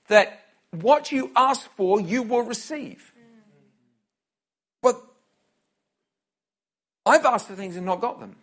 that 0.09 0.41
what 0.71 1.13
you 1.13 1.31
ask 1.33 1.61
for, 1.75 2.01
you 2.01 2.21
will 2.23 2.41
receive. 2.41 3.13
But 4.81 5.01
I've 7.05 7.25
asked 7.25 7.47
for 7.47 7.55
things 7.55 7.77
and 7.77 7.85
not 7.85 8.01
got 8.01 8.19
them. 8.19 8.35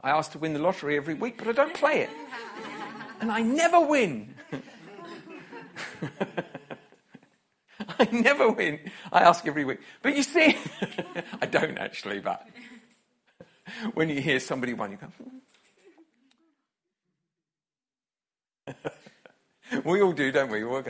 I 0.00 0.10
ask 0.10 0.32
to 0.32 0.38
win 0.38 0.52
the 0.52 0.58
lottery 0.58 0.96
every 0.96 1.14
week, 1.14 1.38
but 1.38 1.46
I 1.46 1.52
don't 1.52 1.74
play 1.74 2.00
it. 2.00 2.10
And 3.20 3.30
I 3.30 3.42
never 3.42 3.78
win. 3.78 4.34
I 7.98 8.08
never 8.10 8.50
win. 8.50 8.80
I 9.12 9.20
ask 9.20 9.46
every 9.46 9.64
week. 9.64 9.78
But 10.02 10.16
you 10.16 10.24
see, 10.24 10.56
I 11.40 11.46
don't 11.46 11.78
actually, 11.78 12.18
but 12.18 12.44
when 13.94 14.08
you 14.08 14.20
hear 14.20 14.40
somebody 14.40 14.74
won, 14.74 14.90
you 14.92 14.98
go, 14.98 15.06
hmm. 15.06 15.38
we 19.84 20.02
all 20.02 20.12
do, 20.12 20.30
don't 20.32 20.50
we? 20.50 20.64
oh. 20.64 20.82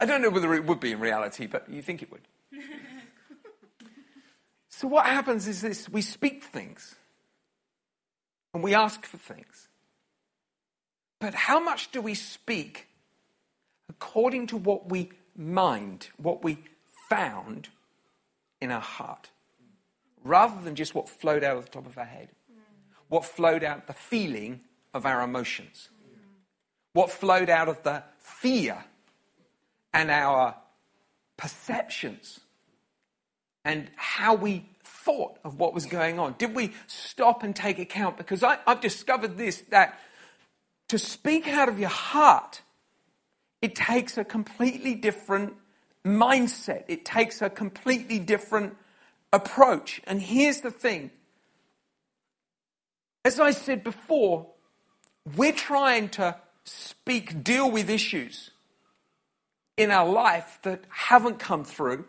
I 0.00 0.06
don't 0.06 0.22
know 0.22 0.30
whether 0.30 0.54
it 0.54 0.64
would 0.64 0.80
be 0.80 0.92
in 0.92 1.00
reality, 1.00 1.46
but 1.46 1.68
you 1.68 1.82
think 1.82 2.02
it 2.02 2.10
would. 2.10 2.22
so 4.68 4.86
what 4.86 5.06
happens 5.06 5.48
is 5.48 5.60
this 5.60 5.88
we 5.88 6.02
speak 6.02 6.44
things 6.44 6.94
and 8.54 8.62
we 8.62 8.74
ask 8.74 9.04
for 9.04 9.18
things. 9.18 9.68
But 11.20 11.34
how 11.34 11.58
much 11.58 11.90
do 11.90 12.00
we 12.00 12.14
speak 12.14 12.86
according 13.88 14.46
to 14.48 14.56
what 14.56 14.88
we 14.88 15.10
mind, 15.36 16.08
what 16.16 16.44
we 16.44 16.58
found 17.08 17.68
in 18.60 18.70
our 18.70 18.80
heart, 18.80 19.30
rather 20.24 20.60
than 20.62 20.74
just 20.74 20.94
what 20.94 21.08
flowed 21.08 21.44
out 21.44 21.56
of 21.56 21.64
the 21.64 21.70
top 21.70 21.86
of 21.86 21.96
our 21.98 22.04
head? 22.04 22.28
What 23.08 23.24
flowed 23.24 23.64
out 23.64 23.86
the 23.86 23.92
feeling 23.92 24.60
of 24.92 25.06
our 25.06 25.22
emotions? 25.22 25.88
What 26.92 27.10
flowed 27.10 27.48
out 27.48 27.68
of 27.68 27.82
the 27.82 28.02
fear 28.18 28.84
and 29.92 30.10
our 30.10 30.56
perceptions 31.36 32.40
and 33.64 33.90
how 33.96 34.34
we 34.34 34.68
thought 34.82 35.38
of 35.44 35.58
what 35.58 35.72
was 35.74 35.86
going 35.86 36.18
on? 36.18 36.34
Did 36.38 36.54
we 36.54 36.72
stop 36.86 37.42
and 37.42 37.54
take 37.54 37.78
account? 37.78 38.16
Because 38.16 38.42
I, 38.42 38.58
have 38.66 38.80
discovered 38.80 39.36
this 39.38 39.62
that 39.70 39.98
to 40.88 40.98
speak 40.98 41.46
out 41.46 41.68
of 41.68 41.78
your 41.78 41.88
heart, 41.88 42.62
it 43.62 43.74
takes 43.74 44.18
a 44.18 44.24
completely 44.24 44.94
different 44.94 45.54
mindset. 46.04 46.84
It 46.88 47.04
takes 47.04 47.42
a 47.42 47.50
completely 47.50 48.18
different 48.18 48.76
approach. 49.32 50.00
And 50.06 50.20
here's 50.22 50.60
the 50.60 50.70
thing 50.70 51.10
as 53.24 53.38
I 53.38 53.50
said 53.50 53.84
before, 53.84 54.46
we're 55.36 55.52
trying 55.52 56.08
to 56.10 56.36
speak, 56.64 57.44
deal 57.44 57.70
with 57.70 57.90
issues 57.90 58.50
in 59.76 59.90
our 59.90 60.08
life 60.08 60.58
that 60.62 60.84
haven't 60.88 61.38
come 61.38 61.64
through. 61.64 62.06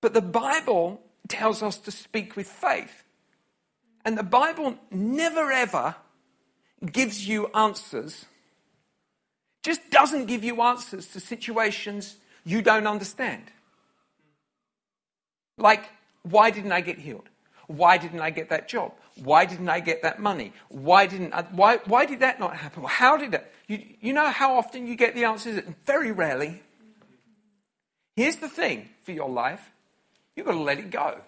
But 0.00 0.14
the 0.14 0.22
Bible 0.22 1.00
tells 1.28 1.62
us 1.62 1.78
to 1.78 1.90
speak 1.90 2.36
with 2.36 2.46
faith. 2.46 3.04
And 4.04 4.16
the 4.16 4.22
Bible 4.22 4.76
never 4.90 5.50
ever 5.50 5.96
gives 6.84 7.26
you 7.26 7.48
answers, 7.48 8.26
just 9.62 9.90
doesn't 9.90 10.26
give 10.26 10.44
you 10.44 10.62
answers 10.62 11.06
to 11.08 11.20
situations 11.20 12.16
you 12.44 12.62
don't 12.62 12.86
understand. 12.86 13.44
Like, 15.56 15.84
why 16.22 16.50
didn't 16.50 16.72
I 16.72 16.80
get 16.80 16.98
healed? 16.98 17.28
Why 17.66 17.98
didn't 17.98 18.20
I 18.20 18.30
get 18.30 18.48
that 18.48 18.68
job? 18.68 18.92
Why 19.22 19.44
didn't 19.44 19.68
I 19.68 19.80
get 19.80 20.02
that 20.02 20.20
money? 20.20 20.52
Why 20.68 21.06
didn't 21.06 21.34
I, 21.34 21.42
why, 21.42 21.78
why 21.84 22.06
did 22.06 22.20
that 22.20 22.40
not 22.40 22.56
happen? 22.56 22.84
How 22.84 23.16
did 23.16 23.34
it? 23.34 23.52
You, 23.66 23.84
you 24.00 24.12
know 24.12 24.26
how 24.26 24.56
often 24.56 24.86
you 24.86 24.96
get 24.96 25.14
the 25.14 25.24
answers? 25.24 25.62
Very 25.84 26.12
rarely. 26.12 26.62
Here's 28.16 28.36
the 28.36 28.48
thing 28.48 28.88
for 29.04 29.12
your 29.12 29.28
life 29.28 29.70
you've 30.34 30.46
got 30.46 30.52
to 30.52 30.60
let 30.60 30.78
it 30.78 30.90
go. 30.90 31.20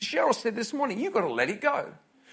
Cheryl 0.00 0.34
said 0.34 0.56
this 0.56 0.72
morning, 0.72 0.98
you've 0.98 1.14
got 1.14 1.20
to 1.20 1.32
let 1.32 1.48
it 1.48 1.60
go. 1.60 1.92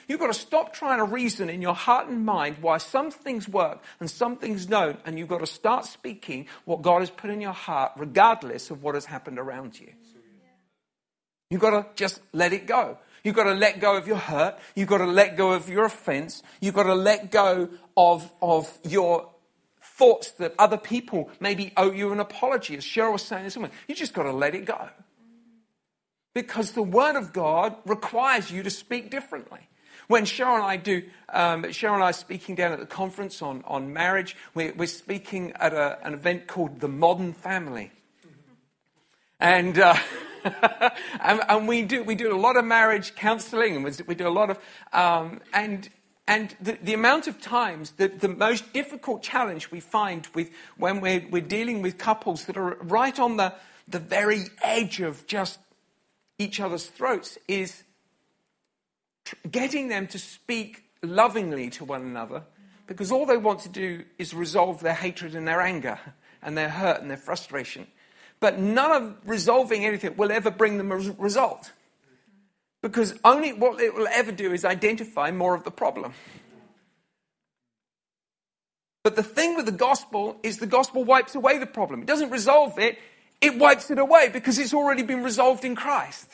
You've 0.09 0.19
got 0.19 0.33
to 0.33 0.33
stop 0.33 0.73
trying 0.73 0.97
to 0.97 1.03
reason 1.05 1.51
in 1.51 1.61
your 1.61 1.75
heart 1.75 2.07
and 2.07 2.25
mind 2.25 2.57
why 2.61 2.79
some 2.79 3.11
things 3.11 3.47
work 3.47 3.83
and 3.99 4.09
some 4.09 4.37
things 4.37 4.65
don't, 4.65 4.99
and 5.05 5.19
you've 5.19 5.27
got 5.27 5.41
to 5.41 5.47
start 5.47 5.85
speaking 5.85 6.47
what 6.65 6.81
God 6.81 7.01
has 7.01 7.11
put 7.11 7.29
in 7.29 7.39
your 7.39 7.53
heart, 7.53 7.91
regardless 7.95 8.71
of 8.71 8.81
what 8.81 8.95
has 8.95 9.05
happened 9.05 9.37
around 9.37 9.79
you. 9.79 9.93
You've 11.51 11.61
got 11.61 11.69
to 11.69 11.85
just 11.95 12.21
let 12.33 12.53
it 12.53 12.65
go. 12.65 12.97
You've 13.23 13.35
got 13.35 13.43
to 13.43 13.53
let 13.53 13.79
go 13.79 13.97
of 13.97 14.07
your 14.07 14.17
hurt. 14.17 14.57
You've 14.75 14.89
got 14.89 14.97
to 14.97 15.05
let 15.05 15.37
go 15.37 15.51
of 15.51 15.69
your 15.69 15.85
offense. 15.85 16.41
You've 16.59 16.73
got 16.73 16.83
to 16.83 16.95
let 16.95 17.29
go 17.29 17.69
of, 17.95 18.31
of 18.41 18.75
your 18.83 19.29
thoughts 19.79 20.31
that 20.33 20.55
other 20.57 20.77
people 20.77 21.29
maybe 21.39 21.71
owe 21.77 21.91
you 21.91 22.11
an 22.11 22.19
apology. 22.19 22.75
As 22.75 22.83
Cheryl 22.83 23.13
was 23.13 23.21
saying 23.21 23.43
this 23.43 23.57
morning, 23.57 23.75
you 23.87 23.93
just 23.93 24.15
got 24.15 24.23
to 24.23 24.31
let 24.31 24.55
it 24.55 24.65
go. 24.65 24.89
Because 26.33 26.71
the 26.71 26.81
Word 26.81 27.15
of 27.15 27.31
God 27.31 27.75
requires 27.85 28.49
you 28.49 28.63
to 28.63 28.71
speak 28.71 29.11
differently. 29.11 29.59
When 30.09 30.23
Cheryl 30.23 30.55
and 30.55 30.63
I 30.63 30.75
do, 30.75 31.03
um, 31.31 31.65
Cheryl 31.65 31.93
and 31.93 32.03
I 32.03 32.09
are 32.09 32.13
speaking 32.13 32.55
down 32.55 32.71
at 32.71 32.79
the 32.79 32.87
conference 32.87 33.43
on, 33.43 33.63
on 33.67 33.93
marriage, 33.93 34.35
we're, 34.55 34.73
we're 34.73 34.87
speaking 34.87 35.51
at 35.59 35.71
a, 35.71 36.03
an 36.03 36.15
event 36.15 36.47
called 36.47 36.79
The 36.79 36.87
Modern 36.87 37.31
Family. 37.31 37.91
And, 39.39 39.77
uh, 39.77 39.95
and, 40.43 41.41
and, 41.47 41.67
we, 41.67 41.83
do, 41.83 42.03
we 42.03 42.15
do 42.15 42.33
a 42.33 42.39
lot 42.39 42.57
of 42.57 42.65
marriage 42.65 43.13
counseling 43.13 43.75
and 43.75 44.01
we 44.07 44.15
do 44.15 44.27
a 44.27 44.33
lot 44.33 44.49
of, 44.49 44.57
um, 44.93 45.41
and, 45.53 45.87
and 46.27 46.55
the, 46.59 46.79
the, 46.81 46.95
amount 46.95 47.27
of 47.27 47.39
times, 47.39 47.91
that 47.97 48.19
the 48.19 48.29
most 48.29 48.73
difficult 48.73 49.21
challenge 49.21 49.69
we 49.69 49.79
find 49.79 50.27
with 50.33 50.49
when 50.75 51.01
we're, 51.01 51.23
we're 51.29 51.39
dealing 51.39 51.83
with 51.83 51.99
couples 51.99 52.45
that 52.45 52.57
are 52.57 52.77
right 52.81 53.19
on 53.19 53.37
the, 53.37 53.53
the 53.87 53.99
very 53.99 54.45
edge 54.63 55.01
of 55.01 55.27
just 55.27 55.59
each 56.39 56.59
other's 56.59 56.87
throats 56.87 57.37
is 57.47 57.83
getting 59.49 59.87
them 59.87 60.07
to 60.07 60.19
speak 60.19 60.83
lovingly 61.01 61.69
to 61.71 61.85
one 61.85 62.01
another 62.01 62.43
because 62.87 63.11
all 63.11 63.25
they 63.25 63.37
want 63.37 63.59
to 63.61 63.69
do 63.69 64.03
is 64.17 64.33
resolve 64.33 64.81
their 64.81 64.93
hatred 64.93 65.35
and 65.35 65.47
their 65.47 65.61
anger 65.61 65.99
and 66.41 66.57
their 66.57 66.69
hurt 66.69 67.01
and 67.01 67.09
their 67.09 67.17
frustration. 67.17 67.87
But 68.39 68.57
none 68.57 68.91
of 68.91 69.15
resolving 69.25 69.85
anything 69.85 70.15
will 70.17 70.31
ever 70.31 70.49
bring 70.49 70.77
them 70.77 70.91
a 70.91 70.97
result. 70.97 71.71
Because 72.81 73.13
only 73.25 73.51
what 73.51 73.81
it 73.81 73.93
will 73.93 74.07
ever 74.07 74.31
do 74.31 74.53
is 74.53 74.63
identify 74.63 75.31
more 75.31 75.53
of 75.53 75.63
the 75.63 75.71
problem. 75.71 76.13
But 79.03 79.15
the 79.15 79.23
thing 79.23 79.55
with 79.55 79.65
the 79.65 79.71
gospel 79.71 80.39
is 80.43 80.57
the 80.57 80.67
gospel 80.67 81.03
wipes 81.03 81.35
away 81.35 81.57
the 81.57 81.65
problem. 81.65 82.01
It 82.01 82.07
doesn't 82.07 82.31
resolve 82.31 82.79
it, 82.79 82.97
it 83.41 83.57
wipes 83.57 83.91
it 83.91 83.99
away 83.99 84.29
because 84.31 84.57
it's 84.59 84.73
already 84.73 85.03
been 85.03 85.23
resolved 85.23 85.63
in 85.63 85.75
Christ. 85.75 86.29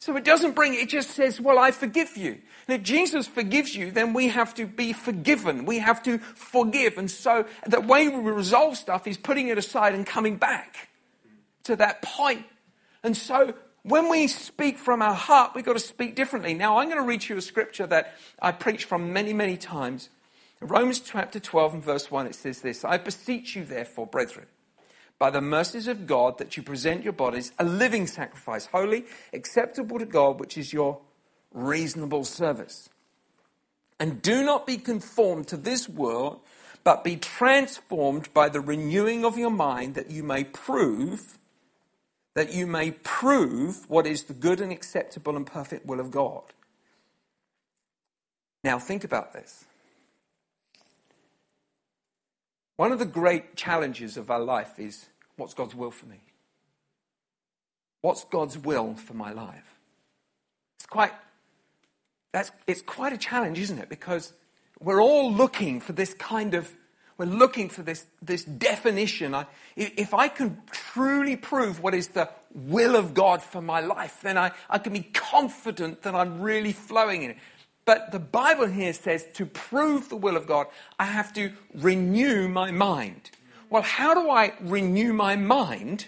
So 0.00 0.16
it 0.16 0.24
doesn't 0.24 0.54
bring, 0.54 0.72
it 0.72 0.88
just 0.88 1.10
says, 1.10 1.38
well, 1.40 1.58
I 1.58 1.72
forgive 1.72 2.16
you. 2.16 2.38
And 2.66 2.80
if 2.80 2.82
Jesus 2.82 3.26
forgives 3.26 3.76
you, 3.76 3.90
then 3.90 4.14
we 4.14 4.28
have 4.28 4.54
to 4.54 4.66
be 4.66 4.94
forgiven. 4.94 5.66
We 5.66 5.78
have 5.78 6.02
to 6.04 6.18
forgive. 6.18 6.96
And 6.96 7.10
so 7.10 7.44
the 7.66 7.82
way 7.82 8.08
we 8.08 8.30
resolve 8.30 8.78
stuff 8.78 9.06
is 9.06 9.18
putting 9.18 9.48
it 9.48 9.58
aside 9.58 9.94
and 9.94 10.06
coming 10.06 10.36
back 10.36 10.88
to 11.64 11.76
that 11.76 12.00
point. 12.00 12.46
And 13.02 13.14
so 13.14 13.52
when 13.82 14.08
we 14.08 14.26
speak 14.26 14.78
from 14.78 15.02
our 15.02 15.14
heart, 15.14 15.52
we've 15.54 15.66
got 15.66 15.74
to 15.74 15.78
speak 15.78 16.14
differently. 16.14 16.54
Now, 16.54 16.78
I'm 16.78 16.88
going 16.88 17.00
to 17.00 17.06
read 17.06 17.28
you 17.28 17.36
a 17.36 17.42
scripture 17.42 17.86
that 17.86 18.14
I 18.40 18.52
preach 18.52 18.84
from 18.84 19.12
many, 19.12 19.34
many 19.34 19.58
times. 19.58 20.08
Romans 20.60 21.00
chapter 21.00 21.40
12 21.40 21.74
and 21.74 21.84
verse 21.84 22.10
1, 22.10 22.26
it 22.26 22.34
says 22.34 22.62
this 22.62 22.84
I 22.84 22.96
beseech 22.96 23.54
you, 23.54 23.66
therefore, 23.66 24.06
brethren, 24.06 24.46
by 25.20 25.30
the 25.30 25.40
mercies 25.40 25.86
of 25.86 26.08
God, 26.08 26.38
that 26.38 26.56
you 26.56 26.64
present 26.64 27.04
your 27.04 27.12
bodies 27.12 27.52
a 27.60 27.64
living 27.64 28.08
sacrifice, 28.08 28.66
holy, 28.66 29.04
acceptable 29.32 30.00
to 30.00 30.06
God, 30.06 30.40
which 30.40 30.58
is 30.58 30.72
your 30.72 30.98
reasonable 31.52 32.24
service. 32.24 32.88
And 34.00 34.20
do 34.22 34.42
not 34.42 34.66
be 34.66 34.78
conformed 34.78 35.46
to 35.48 35.56
this 35.56 35.88
world, 35.88 36.40
but 36.82 37.04
be 37.04 37.16
transformed 37.16 38.32
by 38.34 38.48
the 38.48 38.60
renewing 38.60 39.24
of 39.24 39.38
your 39.38 39.50
mind, 39.50 39.94
that 39.94 40.10
you 40.10 40.24
may 40.24 40.42
prove 40.42 41.36
that 42.34 42.52
you 42.52 42.66
may 42.66 42.92
prove 42.92 43.88
what 43.90 44.06
is 44.06 44.24
the 44.24 44.32
good 44.32 44.60
and 44.60 44.72
acceptable 44.72 45.36
and 45.36 45.46
perfect 45.46 45.84
will 45.84 46.00
of 46.00 46.10
God. 46.10 46.42
Now, 48.62 48.78
think 48.78 49.04
about 49.04 49.32
this. 49.32 49.64
One 52.80 52.92
of 52.92 52.98
the 52.98 53.04
great 53.04 53.56
challenges 53.56 54.16
of 54.16 54.30
our 54.30 54.40
life 54.40 54.78
is 54.78 55.04
what's 55.36 55.52
God's 55.52 55.74
will 55.74 55.90
for 55.90 56.06
me? 56.06 56.22
What's 58.00 58.24
God's 58.24 58.56
will 58.56 58.94
for 58.94 59.12
my 59.12 59.32
life? 59.32 59.74
It's 60.78 60.86
quite, 60.86 61.12
that's, 62.32 62.50
it's 62.66 62.80
quite 62.80 63.12
a 63.12 63.18
challenge, 63.18 63.58
isn't 63.58 63.78
it? 63.78 63.90
Because 63.90 64.32
we're 64.80 65.02
all 65.02 65.30
looking 65.30 65.78
for 65.78 65.92
this 65.92 66.14
kind 66.14 66.54
of 66.54 66.72
we're 67.18 67.26
looking 67.26 67.68
for 67.68 67.82
this, 67.82 68.06
this 68.22 68.44
definition. 68.44 69.34
I, 69.34 69.44
if 69.76 70.14
I 70.14 70.28
can 70.28 70.62
truly 70.70 71.36
prove 71.36 71.82
what 71.82 71.94
is 71.94 72.08
the 72.08 72.30
will 72.54 72.96
of 72.96 73.12
God 73.12 73.42
for 73.42 73.60
my 73.60 73.80
life, 73.80 74.20
then 74.22 74.38
I, 74.38 74.52
I 74.70 74.78
can 74.78 74.94
be 74.94 75.02
confident 75.02 76.00
that 76.00 76.14
I'm 76.14 76.40
really 76.40 76.72
flowing 76.72 77.24
in 77.24 77.32
it. 77.32 77.36
But 77.84 78.12
the 78.12 78.20
Bible 78.20 78.66
here 78.66 78.92
says 78.92 79.26
to 79.34 79.46
prove 79.46 80.08
the 80.08 80.16
will 80.16 80.36
of 80.36 80.46
God, 80.46 80.66
I 80.98 81.06
have 81.06 81.32
to 81.34 81.52
renew 81.74 82.48
my 82.48 82.70
mind. 82.70 83.30
Well, 83.68 83.82
how 83.82 84.14
do 84.14 84.30
I 84.30 84.52
renew 84.60 85.12
my 85.12 85.36
mind? 85.36 86.06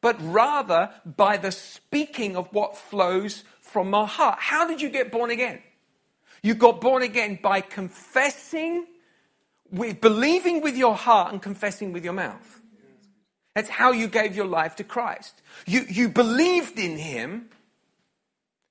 But 0.00 0.16
rather 0.20 0.90
by 1.04 1.36
the 1.36 1.52
speaking 1.52 2.36
of 2.36 2.52
what 2.52 2.76
flows 2.76 3.44
from 3.60 3.90
my 3.90 4.06
heart. 4.06 4.38
How 4.38 4.66
did 4.66 4.80
you 4.80 4.88
get 4.88 5.12
born 5.12 5.30
again? 5.30 5.60
You 6.42 6.54
got 6.54 6.80
born 6.80 7.02
again 7.02 7.38
by 7.42 7.60
confessing 7.60 8.86
with 9.70 10.00
believing 10.00 10.60
with 10.60 10.76
your 10.76 10.94
heart 10.94 11.32
and 11.32 11.42
confessing 11.42 11.92
with 11.92 12.04
your 12.04 12.12
mouth. 12.12 12.60
That's 13.54 13.68
how 13.68 13.92
you 13.92 14.06
gave 14.06 14.36
your 14.36 14.46
life 14.46 14.76
to 14.76 14.84
Christ. 14.84 15.42
You, 15.66 15.84
you 15.88 16.08
believed 16.08 16.78
in 16.78 16.98
Him. 16.98 17.48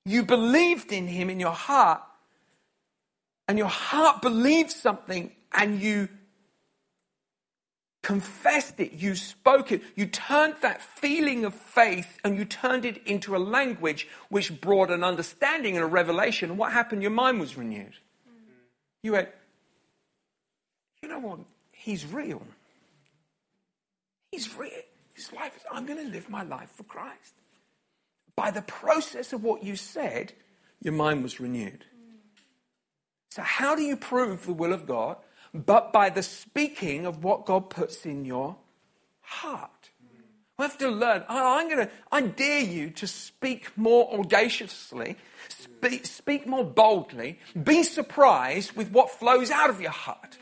You 0.04 0.24
believed 0.24 0.92
in 0.92 1.08
Him 1.08 1.28
in 1.28 1.40
your 1.40 1.52
heart. 1.52 2.02
And 3.48 3.58
your 3.58 3.68
heart 3.68 4.22
believed 4.22 4.70
something 4.70 5.32
and 5.52 5.80
you 5.80 6.08
confessed 8.02 8.78
it. 8.78 8.92
You 8.92 9.16
spoke 9.16 9.72
it. 9.72 9.82
You 9.96 10.06
turned 10.06 10.54
that 10.62 10.80
feeling 10.80 11.44
of 11.44 11.54
faith 11.54 12.18
and 12.22 12.36
you 12.36 12.44
turned 12.44 12.84
it 12.84 13.04
into 13.06 13.36
a 13.36 13.38
language 13.38 14.06
which 14.28 14.60
brought 14.60 14.90
an 14.90 15.02
understanding 15.02 15.76
and 15.76 15.84
a 15.84 15.88
revelation. 15.88 16.50
And 16.50 16.58
what 16.58 16.72
happened? 16.72 17.02
Your 17.02 17.10
mind 17.10 17.40
was 17.40 17.56
renewed. 17.56 17.94
Mm-hmm. 18.28 18.52
You 19.02 19.12
went, 19.12 19.28
you 21.02 21.08
know 21.08 21.18
what? 21.18 21.40
He's 21.72 22.06
real. 22.06 22.42
He's 24.30 24.54
real. 24.56 24.70
His 25.14 25.32
life 25.32 25.56
is, 25.56 25.62
I'm 25.72 25.86
going 25.86 26.04
to 26.04 26.12
live 26.12 26.28
my 26.28 26.42
life 26.42 26.70
for 26.74 26.82
Christ. 26.84 27.34
By 28.36 28.50
the 28.50 28.62
process 28.62 29.32
of 29.32 29.42
what 29.42 29.64
you 29.64 29.76
said, 29.76 30.32
your 30.82 30.92
mind 30.92 31.22
was 31.22 31.40
renewed. 31.40 31.84
So, 33.36 33.42
how 33.42 33.76
do 33.76 33.82
you 33.82 33.98
prove 33.98 34.46
the 34.46 34.54
will 34.54 34.72
of 34.72 34.86
God? 34.86 35.18
But 35.52 35.92
by 35.92 36.08
the 36.08 36.22
speaking 36.22 37.04
of 37.04 37.22
what 37.22 37.44
God 37.44 37.68
puts 37.68 38.06
in 38.06 38.24
your 38.24 38.56
heart. 39.20 39.90
We 40.58 40.62
have 40.62 40.78
to 40.78 40.88
learn. 40.88 41.22
I'm 41.28 41.68
going 41.68 41.86
to, 41.86 41.92
I 42.10 42.22
dare 42.22 42.62
you 42.62 42.88
to 42.92 43.06
speak 43.06 43.76
more 43.76 44.10
audaciously, 44.18 45.16
speak, 45.50 46.06
speak 46.06 46.46
more 46.46 46.64
boldly, 46.64 47.38
be 47.62 47.82
surprised 47.82 48.72
with 48.72 48.90
what 48.90 49.10
flows 49.10 49.50
out 49.50 49.68
of 49.68 49.82
your 49.82 49.90
heart 49.90 50.38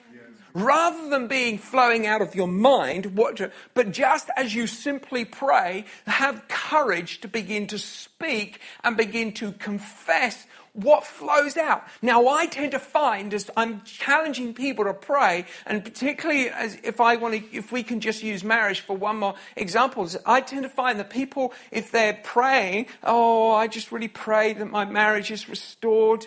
rather 0.54 1.08
than 1.08 1.26
being 1.26 1.58
flowing 1.58 2.06
out 2.06 2.22
of 2.22 2.34
your 2.34 2.46
mind, 2.46 3.16
what, 3.16 3.40
but 3.74 3.90
just 3.90 4.30
as 4.36 4.54
you 4.54 4.66
simply 4.66 5.24
pray, 5.24 5.84
have 6.06 6.46
courage 6.48 7.20
to 7.20 7.28
begin 7.28 7.66
to 7.66 7.78
speak 7.78 8.60
and 8.84 8.96
begin 8.96 9.32
to 9.32 9.52
confess 9.52 10.46
what 10.74 11.06
flows 11.06 11.56
out. 11.56 11.84
Now, 12.02 12.28
I 12.28 12.46
tend 12.46 12.72
to 12.72 12.78
find 12.78 13.32
as 13.32 13.50
I'm 13.56 13.82
challenging 13.82 14.52
people 14.52 14.84
to 14.84 14.92
pray, 14.92 15.46
and 15.66 15.82
particularly 15.82 16.50
as 16.50 16.76
if 16.82 17.00
I 17.00 17.16
want 17.16 17.34
to, 17.34 17.56
if 17.56 17.72
we 17.72 17.82
can 17.82 18.00
just 18.00 18.22
use 18.22 18.44
marriage 18.44 18.80
for 18.80 18.96
one 18.96 19.18
more 19.20 19.34
example, 19.56 20.08
I 20.26 20.40
tend 20.40 20.64
to 20.64 20.68
find 20.68 20.98
that 20.98 21.10
people, 21.10 21.54
if 21.70 21.90
they're 21.90 22.20
praying, 22.22 22.86
oh, 23.02 23.52
I 23.52 23.68
just 23.68 23.92
really 23.92 24.08
pray 24.08 24.52
that 24.52 24.66
my 24.66 24.84
marriage 24.84 25.30
is 25.30 25.48
restored. 25.48 26.26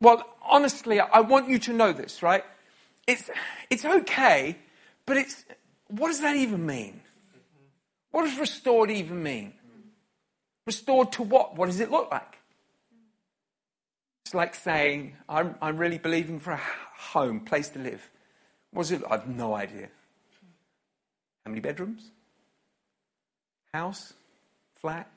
Well, 0.00 0.24
honestly, 0.48 1.00
I 1.00 1.20
want 1.20 1.48
you 1.48 1.58
to 1.60 1.72
know 1.72 1.92
this, 1.92 2.22
right? 2.22 2.44
it's, 3.06 3.30
it's 3.70 3.84
okay, 3.84 4.56
but 5.06 5.16
it's, 5.16 5.44
what 5.88 6.08
does 6.08 6.20
that 6.20 6.36
even 6.36 6.64
mean? 6.64 7.00
What 8.10 8.24
does 8.24 8.38
restored 8.38 8.90
even 8.90 9.22
mean? 9.22 9.54
Restored 10.66 11.12
to 11.12 11.22
what? 11.22 11.56
What 11.56 11.66
does 11.66 11.80
it 11.80 11.90
look 11.90 12.10
like? 12.10 12.38
It's 14.24 14.34
like 14.34 14.54
saying, 14.54 15.16
I'm, 15.28 15.56
I'm 15.60 15.76
really 15.76 15.98
believing 15.98 16.38
for 16.38 16.52
a 16.52 16.60
home, 16.96 17.40
place 17.40 17.68
to 17.70 17.78
live. 17.78 18.10
Does 18.74 18.90
it 18.90 19.02
I 19.08 19.16
have 19.16 19.28
no 19.28 19.54
idea. 19.54 19.88
How 21.44 21.50
many 21.50 21.60
bedrooms? 21.60 22.10
House? 23.74 24.14
Flat? 24.80 25.10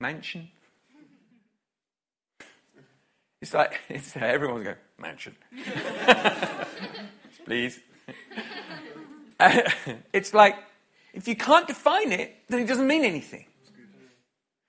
Mansion? 0.00 0.50
It's 3.40 3.54
like, 3.54 3.80
it's, 3.88 4.16
everyone's 4.16 4.64
going, 4.64 4.76
mansion. 4.98 5.36
Please. 7.44 7.80
it's 10.12 10.34
like, 10.34 10.56
if 11.14 11.26
you 11.28 11.36
can't 11.36 11.66
define 11.66 12.12
it, 12.12 12.36
then 12.48 12.60
it 12.60 12.66
doesn't 12.66 12.86
mean 12.86 13.04
anything. 13.04 13.46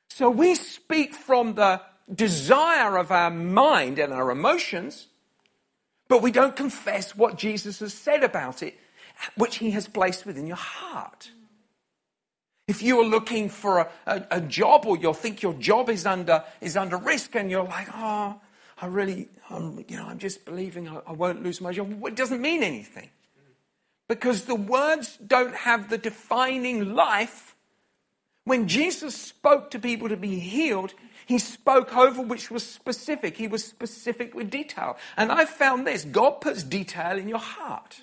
So 0.09 0.29
we 0.29 0.55
speak 0.55 1.13
from 1.13 1.55
the 1.55 1.81
desire 2.13 2.97
of 2.97 3.11
our 3.11 3.29
mind 3.29 3.99
and 3.99 4.13
our 4.13 4.31
emotions, 4.31 5.07
but 6.07 6.21
we 6.21 6.31
don't 6.31 6.55
confess 6.55 7.15
what 7.15 7.37
Jesus 7.37 7.79
has 7.79 7.93
said 7.93 8.23
about 8.23 8.63
it, 8.63 8.75
which 9.35 9.57
he 9.57 9.71
has 9.71 9.87
placed 9.87 10.25
within 10.25 10.47
your 10.47 10.57
heart. 10.57 11.31
If 12.67 12.83
you 12.83 12.99
are 12.99 13.05
looking 13.05 13.49
for 13.49 13.79
a, 13.79 13.89
a, 14.05 14.25
a 14.31 14.41
job 14.41 14.85
or 14.85 14.95
you 14.97 15.13
think 15.13 15.41
your 15.41 15.53
job 15.53 15.89
is 15.89 16.05
under, 16.05 16.43
is 16.61 16.77
under 16.77 16.97
risk 16.97 17.35
and 17.35 17.49
you're 17.49 17.63
like, 17.63 17.87
oh, 17.93 18.39
I 18.81 18.85
really, 18.85 19.27
I'm, 19.49 19.83
you 19.87 19.97
know, 19.97 20.05
I'm 20.05 20.19
just 20.19 20.45
believing 20.45 20.87
I, 20.87 21.01
I 21.07 21.11
won't 21.11 21.43
lose 21.43 21.61
my 21.61 21.73
job. 21.73 21.91
It 22.05 22.15
doesn't 22.15 22.41
mean 22.41 22.63
anything. 22.63 23.09
Because 24.07 24.45
the 24.45 24.55
words 24.55 25.17
don't 25.17 25.55
have 25.55 25.89
the 25.89 25.97
defining 25.97 26.95
life. 26.95 27.55
When 28.49 28.67
Jesus 28.67 29.13
spoke 29.15 29.69
to 29.69 29.77
people 29.77 30.09
to 30.09 30.17
be 30.17 30.39
healed, 30.39 30.95
he 31.27 31.37
spoke 31.37 31.95
over 31.95 32.23
which 32.23 32.49
was 32.49 32.65
specific. 32.65 33.37
He 33.37 33.47
was 33.47 33.63
specific 33.63 34.33
with 34.33 34.49
detail. 34.49 34.97
And 35.17 35.31
I 35.31 35.45
found 35.45 35.85
this 35.85 36.03
God 36.03 36.41
puts 36.41 36.63
detail 36.63 37.19
in 37.19 37.27
your 37.27 37.37
heart 37.37 38.01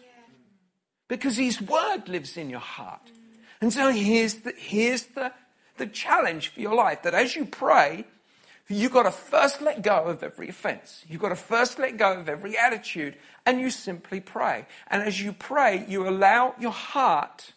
because 1.08 1.36
his 1.36 1.60
word 1.60 2.06
lives 2.06 2.36
in 2.36 2.48
your 2.48 2.60
heart. 2.60 3.10
And 3.60 3.72
so 3.72 3.90
here's 3.90 4.34
the, 4.34 4.54
here's 4.56 5.06
the, 5.06 5.32
the 5.78 5.88
challenge 5.88 6.50
for 6.50 6.60
your 6.60 6.76
life 6.76 7.02
that 7.02 7.14
as 7.14 7.34
you 7.34 7.44
pray, 7.44 8.04
You've 8.68 8.92
got 8.92 9.04
to 9.04 9.12
first 9.12 9.62
let 9.62 9.82
go 9.82 10.06
of 10.06 10.24
every 10.24 10.48
offense. 10.48 11.04
You've 11.08 11.20
got 11.22 11.28
to 11.28 11.36
first 11.36 11.78
let 11.78 11.96
go 11.96 12.14
of 12.14 12.28
every 12.28 12.58
attitude, 12.58 13.16
and 13.44 13.60
you 13.60 13.70
simply 13.70 14.18
pray. 14.18 14.66
And 14.88 15.04
as 15.04 15.20
you 15.20 15.32
pray, 15.32 15.84
you 15.86 16.08
allow 16.08 16.56
your 16.58 16.72
heart 16.72 17.52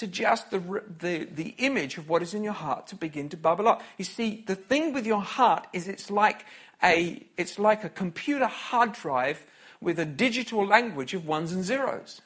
to 0.00 0.06
just 0.06 0.50
the, 0.50 0.82
the, 0.98 1.24
the 1.24 1.54
image 1.58 1.98
of 1.98 2.08
what 2.08 2.22
is 2.22 2.32
in 2.32 2.42
your 2.42 2.54
heart 2.54 2.86
to 2.86 2.96
begin 2.96 3.28
to 3.28 3.36
bubble 3.36 3.68
up. 3.68 3.82
You 3.98 4.06
see, 4.06 4.42
the 4.46 4.54
thing 4.54 4.94
with 4.94 5.06
your 5.06 5.20
heart 5.20 5.66
is 5.74 5.88
it's 5.88 6.10
like 6.10 6.46
a, 6.82 7.22
it's 7.36 7.58
like 7.58 7.84
a 7.84 7.90
computer 7.90 8.46
hard 8.46 8.94
drive 8.94 9.44
with 9.78 9.98
a 9.98 10.06
digital 10.06 10.66
language 10.66 11.12
of 11.12 11.26
ones 11.26 11.52
and 11.52 11.62
zeros. 11.62 12.22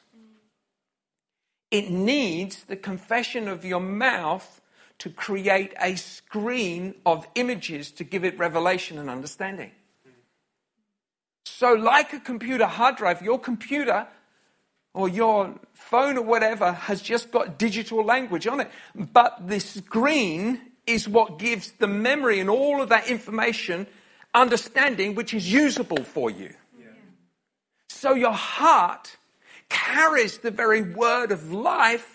It 1.69 1.89
needs 1.89 2.63
the 2.63 2.77
confession 2.77 3.49
of 3.49 3.65
your 3.65 3.81
mouth 3.81 4.61
to 4.99 5.09
create 5.09 5.73
a 5.81 5.97
screen 5.97 6.95
of 7.05 7.27
images 7.35 7.91
to 7.91 8.05
give 8.05 8.23
it 8.23 8.39
revelation 8.39 8.97
and 8.97 9.09
understanding. 9.09 9.71
So, 11.43 11.73
like 11.73 12.13
a 12.13 12.21
computer 12.21 12.67
hard 12.67 12.95
drive, 12.95 13.21
your 13.21 13.37
computer 13.37 14.07
or 14.95 15.09
your 15.09 15.53
phone 15.73 16.17
or 16.17 16.23
whatever 16.23 16.71
has 16.71 17.01
just 17.01 17.29
got 17.29 17.59
digital 17.59 18.03
language 18.03 18.47
on 18.47 18.61
it. 18.61 18.71
But 18.95 19.47
the 19.47 19.59
screen 19.59 20.61
is 20.87 21.07
what 21.07 21.37
gives 21.37 21.73
the 21.73 21.87
memory 21.87 22.39
and 22.39 22.49
all 22.49 22.81
of 22.81 22.89
that 22.89 23.09
information 23.09 23.87
understanding 24.33 25.13
which 25.13 25.33
is 25.33 25.51
usable 25.51 26.03
for 26.03 26.31
you. 26.31 26.53
Yeah. 26.79 26.87
So 27.89 28.13
your 28.13 28.33
heart 28.33 29.17
carries 29.69 30.37
the 30.39 30.51
very 30.51 30.81
word 30.81 31.31
of 31.31 31.51
life, 31.51 32.14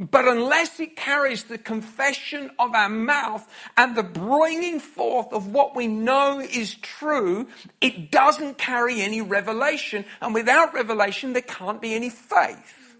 but 0.00 0.26
unless 0.26 0.80
it 0.80 0.96
carries 0.96 1.44
the 1.44 1.58
confession 1.58 2.50
of 2.58 2.74
our 2.74 2.88
mouth 2.88 3.46
and 3.76 3.94
the 3.94 4.02
bringing 4.02 4.80
forth 4.80 5.30
of 5.32 5.52
what 5.52 5.76
we 5.76 5.86
know 5.86 6.40
is 6.40 6.74
true, 6.76 7.46
it 7.82 8.10
doesn't 8.10 8.56
carry 8.56 9.02
any 9.02 9.20
revelation. 9.20 10.06
And 10.22 10.32
without 10.32 10.72
revelation, 10.72 11.34
there 11.34 11.42
can't 11.42 11.82
be 11.82 11.94
any 11.94 12.08
faith. 12.08 12.96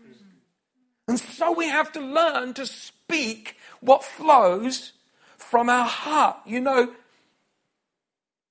And 1.09 1.19
so 1.19 1.53
we 1.53 1.69
have 1.69 1.91
to 1.93 2.01
learn 2.01 2.53
to 2.55 2.67
speak 2.67 3.57
what 3.81 4.05
flows 4.05 4.93
from 5.39 5.71
our 5.71 5.87
heart. 5.87 6.37
You 6.45 6.61
know, 6.61 6.93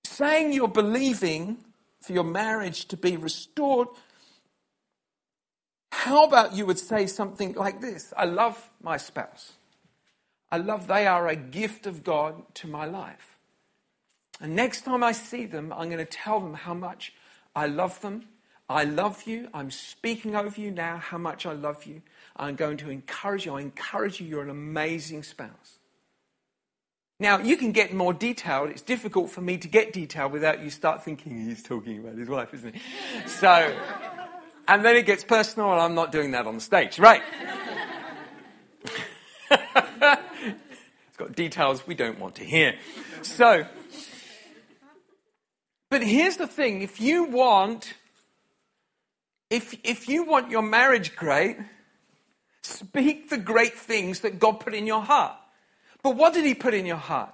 saying 0.03 0.53
you're 0.53 0.67
believing 0.67 1.59
for 2.01 2.13
your 2.13 2.23
marriage 2.23 2.85
to 2.87 2.97
be 2.97 3.15
restored, 3.15 3.89
how 5.91 6.25
about 6.25 6.53
you 6.53 6.65
would 6.65 6.79
say 6.79 7.07
something 7.07 7.53
like 7.53 7.81
this 7.81 8.13
I 8.15 8.25
love 8.25 8.69
my 8.81 8.97
spouse. 8.97 9.53
I 10.51 10.57
love 10.57 10.87
they 10.87 11.05
are 11.05 11.27
a 11.27 11.35
gift 11.35 11.85
of 11.85 12.03
God 12.03 12.41
to 12.55 12.67
my 12.67 12.85
life. 12.85 13.37
And 14.41 14.55
next 14.55 14.81
time 14.81 15.03
I 15.03 15.11
see 15.11 15.45
them, 15.45 15.73
I'm 15.73 15.89
going 15.89 15.97
to 15.97 16.05
tell 16.05 16.39
them 16.39 16.53
how 16.53 16.73
much 16.73 17.13
I 17.55 17.67
love 17.67 18.01
them. 18.01 18.25
I 18.69 18.83
love 18.83 19.23
you. 19.23 19.49
I'm 19.53 19.71
speaking 19.71 20.35
over 20.35 20.59
you 20.59 20.71
now 20.71 20.97
how 20.97 21.17
much 21.17 21.45
I 21.45 21.53
love 21.53 21.85
you. 21.85 22.01
I'm 22.35 22.55
going 22.55 22.77
to 22.77 22.89
encourage 22.89 23.45
you. 23.45 23.55
I 23.55 23.61
encourage 23.61 24.21
you. 24.21 24.27
You're 24.27 24.43
an 24.43 24.49
amazing 24.49 25.23
spouse. 25.23 25.79
Now, 27.19 27.39
you 27.39 27.57
can 27.57 27.73
get 27.73 27.93
more 27.93 28.13
detailed. 28.13 28.69
It's 28.69 28.81
difficult 28.81 29.29
for 29.29 29.41
me 29.41 29.57
to 29.57 29.67
get 29.67 29.91
detailed 29.91 30.31
without 30.31 30.61
you 30.61 30.69
start 30.69 31.03
thinking 31.03 31.45
he's 31.45 31.61
talking 31.61 31.99
about 31.99 32.17
his 32.17 32.29
wife, 32.29 32.53
isn't 32.53 32.75
he? 32.75 32.81
So, 33.27 33.75
and 34.69 34.85
then 34.85 34.95
it 34.95 35.07
gets 35.07 35.23
personal, 35.23 35.71
and 35.71 35.81
I'm 35.81 35.95
not 35.95 36.11
doing 36.11 36.31
that 36.31 36.45
on 36.45 36.53
the 36.53 36.61
stage. 36.61 36.99
Right. 36.99 37.23
it's 39.51 41.17
got 41.17 41.35
details 41.35 41.87
we 41.87 41.95
don't 41.95 42.19
want 42.19 42.35
to 42.35 42.43
hear. 42.43 42.75
So, 43.23 43.65
but 45.89 46.03
here's 46.03 46.37
the 46.37 46.45
thing 46.45 46.83
if 46.83 47.01
you 47.01 47.23
want, 47.23 47.95
if, 49.49 49.75
if 49.83 50.07
you 50.07 50.23
want 50.23 50.51
your 50.51 50.61
marriage 50.61 51.15
great, 51.15 51.57
speak 52.61 53.31
the 53.31 53.39
great 53.39 53.73
things 53.73 54.19
that 54.19 54.37
God 54.37 54.59
put 54.59 54.75
in 54.75 54.85
your 54.85 55.01
heart. 55.01 55.35
But 56.03 56.15
what 56.15 56.35
did 56.35 56.45
he 56.45 56.53
put 56.53 56.75
in 56.75 56.85
your 56.85 56.97
heart? 56.97 57.33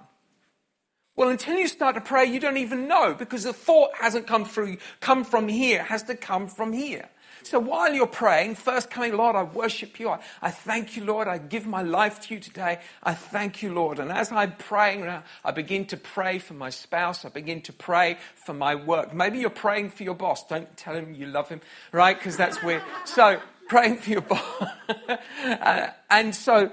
Well, 1.16 1.30
until 1.30 1.56
you 1.56 1.66
start 1.66 1.94
to 1.94 2.02
pray, 2.02 2.26
you 2.26 2.38
don't 2.38 2.58
even 2.58 2.86
know 2.88 3.14
because 3.14 3.44
the 3.44 3.54
thought 3.54 3.90
hasn't 3.98 4.26
come 4.26 4.44
through, 4.44 4.76
come 5.00 5.24
from 5.24 5.48
here, 5.48 5.82
has 5.82 6.02
to 6.04 6.14
come 6.14 6.46
from 6.46 6.74
here. 6.74 7.08
So 7.42 7.60
while 7.60 7.94
you're 7.94 8.08
praying, 8.08 8.56
first 8.56 8.90
coming, 8.90 9.16
Lord, 9.16 9.36
I 9.36 9.44
worship 9.44 10.00
you. 10.00 10.10
I, 10.10 10.18
I, 10.42 10.50
thank 10.50 10.96
you, 10.96 11.04
Lord. 11.04 11.28
I 11.28 11.38
give 11.38 11.64
my 11.64 11.82
life 11.82 12.20
to 12.22 12.34
you 12.34 12.40
today. 12.40 12.80
I 13.04 13.14
thank 13.14 13.62
you, 13.62 13.72
Lord. 13.72 14.00
And 14.00 14.10
as 14.10 14.32
I'm 14.32 14.52
praying 14.56 15.08
I 15.44 15.50
begin 15.52 15.86
to 15.86 15.96
pray 15.96 16.40
for 16.40 16.54
my 16.54 16.70
spouse. 16.70 17.24
I 17.24 17.28
begin 17.28 17.62
to 17.62 17.72
pray 17.72 18.18
for 18.34 18.52
my 18.52 18.74
work. 18.74 19.14
Maybe 19.14 19.38
you're 19.38 19.50
praying 19.50 19.90
for 19.90 20.02
your 20.02 20.14
boss. 20.14 20.44
Don't 20.48 20.76
tell 20.76 20.96
him 20.96 21.14
you 21.14 21.26
love 21.26 21.48
him, 21.48 21.60
right? 21.92 22.18
Because 22.18 22.36
that's 22.36 22.60
weird. 22.62 22.82
So 23.04 23.40
praying 23.68 23.98
for 23.98 24.10
your 24.10 24.22
boss. 24.22 24.64
uh, 25.46 25.86
and 26.10 26.34
so 26.34 26.72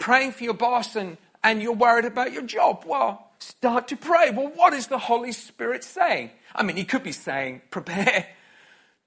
praying 0.00 0.32
for 0.32 0.42
your 0.42 0.54
boss 0.54 0.96
and, 0.96 1.16
and 1.44 1.62
you're 1.62 1.72
worried 1.72 2.04
about 2.04 2.32
your 2.32 2.42
job. 2.42 2.82
Well, 2.84 3.27
start 3.38 3.88
to 3.88 3.96
pray. 3.96 4.30
Well, 4.30 4.50
what 4.54 4.72
is 4.72 4.86
the 4.88 4.98
Holy 4.98 5.32
Spirit 5.32 5.84
saying? 5.84 6.30
I 6.54 6.62
mean, 6.62 6.76
he 6.76 6.84
could 6.84 7.02
be 7.02 7.12
saying, 7.12 7.62
prepare 7.70 8.26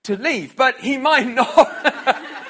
to 0.04 0.18
leave, 0.18 0.56
but 0.56 0.80
he 0.80 0.98
might 0.98 1.28
not. 1.36 1.48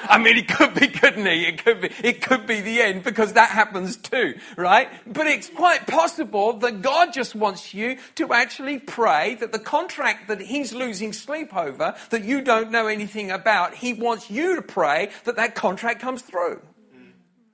I 0.04 0.18
mean, 0.18 0.36
it 0.36 0.48
could 0.48 0.74
be, 0.74 0.88
couldn't 0.88 1.26
he? 1.26 1.46
It 1.46 1.64
could 1.64 1.80
be, 1.80 1.90
it 2.02 2.22
could 2.22 2.46
be 2.46 2.60
the 2.60 2.82
end 2.82 3.04
because 3.04 3.34
that 3.34 3.50
happens 3.50 3.96
too, 3.96 4.34
right? 4.56 4.88
But 5.06 5.26
it's 5.26 5.48
quite 5.48 5.86
possible 5.86 6.54
that 6.54 6.82
God 6.82 7.12
just 7.12 7.34
wants 7.34 7.72
you 7.72 7.96
to 8.16 8.32
actually 8.32 8.78
pray 8.78 9.36
that 9.36 9.52
the 9.52 9.58
contract 9.58 10.28
that 10.28 10.40
he's 10.40 10.72
losing 10.72 11.12
sleep 11.12 11.54
over, 11.56 11.94
that 12.10 12.24
you 12.24 12.42
don't 12.42 12.70
know 12.70 12.88
anything 12.88 13.30
about, 13.30 13.74
he 13.74 13.94
wants 13.94 14.30
you 14.30 14.56
to 14.56 14.62
pray 14.62 15.10
that 15.24 15.36
that 15.36 15.54
contract 15.54 16.00
comes 16.00 16.22
through. 16.22 16.60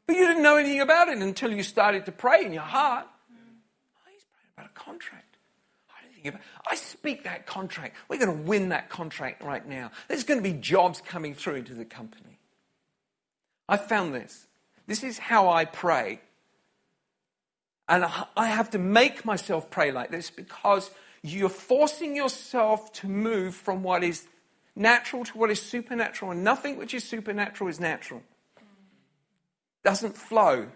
But 0.07 0.17
you 0.17 0.27
didn't 0.27 0.43
know 0.43 0.57
anything 0.57 0.81
about 0.81 1.09
it 1.09 1.19
until 1.19 1.53
you 1.53 1.63
started 1.63 2.07
to 2.07 2.13
pray 2.13 2.45
in 2.45 2.55
your 2.55 2.63
heart. 2.63 3.07
Oh, 3.07 4.11
he's 4.11 4.25
praying 4.25 4.53
about 4.57 4.71
a 4.75 4.78
contract. 4.89 5.25
I 6.67 6.75
speak 6.75 7.25
that 7.25 7.47
contract. 7.47 7.95
We're 8.09 8.19
going 8.19 8.37
to 8.37 8.43
win 8.43 8.71
that 8.71 8.89
contract 8.89 9.43
right 9.43 9.67
now. 9.67 9.91
There's 10.09 10.25
going 10.25 10.43
to 10.43 10.43
be 10.43 10.59
jobs 10.59 11.01
coming 11.01 11.35
through 11.35 11.57
into 11.57 11.75
the 11.75 11.85
company. 11.85 12.39
I 13.69 13.77
found 13.77 14.15
this. 14.15 14.47
This 14.87 15.05
is 15.05 15.19
how 15.19 15.51
I 15.51 15.65
pray. 15.65 16.21
And 17.89 18.05
I 18.37 18.47
have 18.47 18.71
to 18.71 18.79
make 18.79 19.25
myself 19.25 19.71
pray 19.71 19.93
like 19.93 20.11
this 20.11 20.31
because 20.31 20.91
you're 21.23 21.49
forcing 21.49 22.17
yourself 22.17 22.93
to 22.95 23.07
move 23.07 23.55
from 23.55 23.83
what 23.83 24.03
is 24.03 24.27
natural 24.75 25.25
to 25.25 25.39
what 25.39 25.51
is 25.51 25.61
supernatural, 25.61 26.31
and 26.31 26.45
nothing 26.45 26.79
which 26.79 26.95
is 26.95 27.05
supernatural 27.05 27.69
is 27.69 27.81
natural 27.81 28.23
doesn't 29.85 30.17
flow 30.17 30.69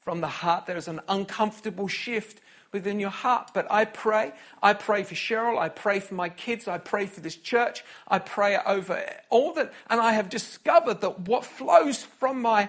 from 0.00 0.20
the 0.20 0.28
heart. 0.28 0.66
There 0.66 0.76
is 0.76 0.88
an 0.88 1.00
uncomfortable 1.08 1.88
shift 1.88 2.40
within 2.76 3.00
your 3.00 3.10
heart. 3.10 3.52
But 3.54 3.66
I 3.72 3.86
pray. 3.86 4.32
I 4.62 4.74
pray 4.74 5.02
for 5.02 5.14
Cheryl. 5.14 5.58
I 5.58 5.70
pray 5.70 5.98
for 5.98 6.14
my 6.14 6.28
kids. 6.28 6.68
I 6.68 6.76
pray 6.76 7.06
for 7.06 7.20
this 7.20 7.36
church. 7.36 7.82
I 8.06 8.18
pray 8.18 8.58
over 8.66 9.02
all 9.30 9.54
that. 9.54 9.72
And 9.88 9.98
I 9.98 10.12
have 10.12 10.28
discovered 10.28 11.00
that 11.00 11.20
what 11.20 11.46
flows 11.46 12.02
from 12.02 12.42
my 12.42 12.68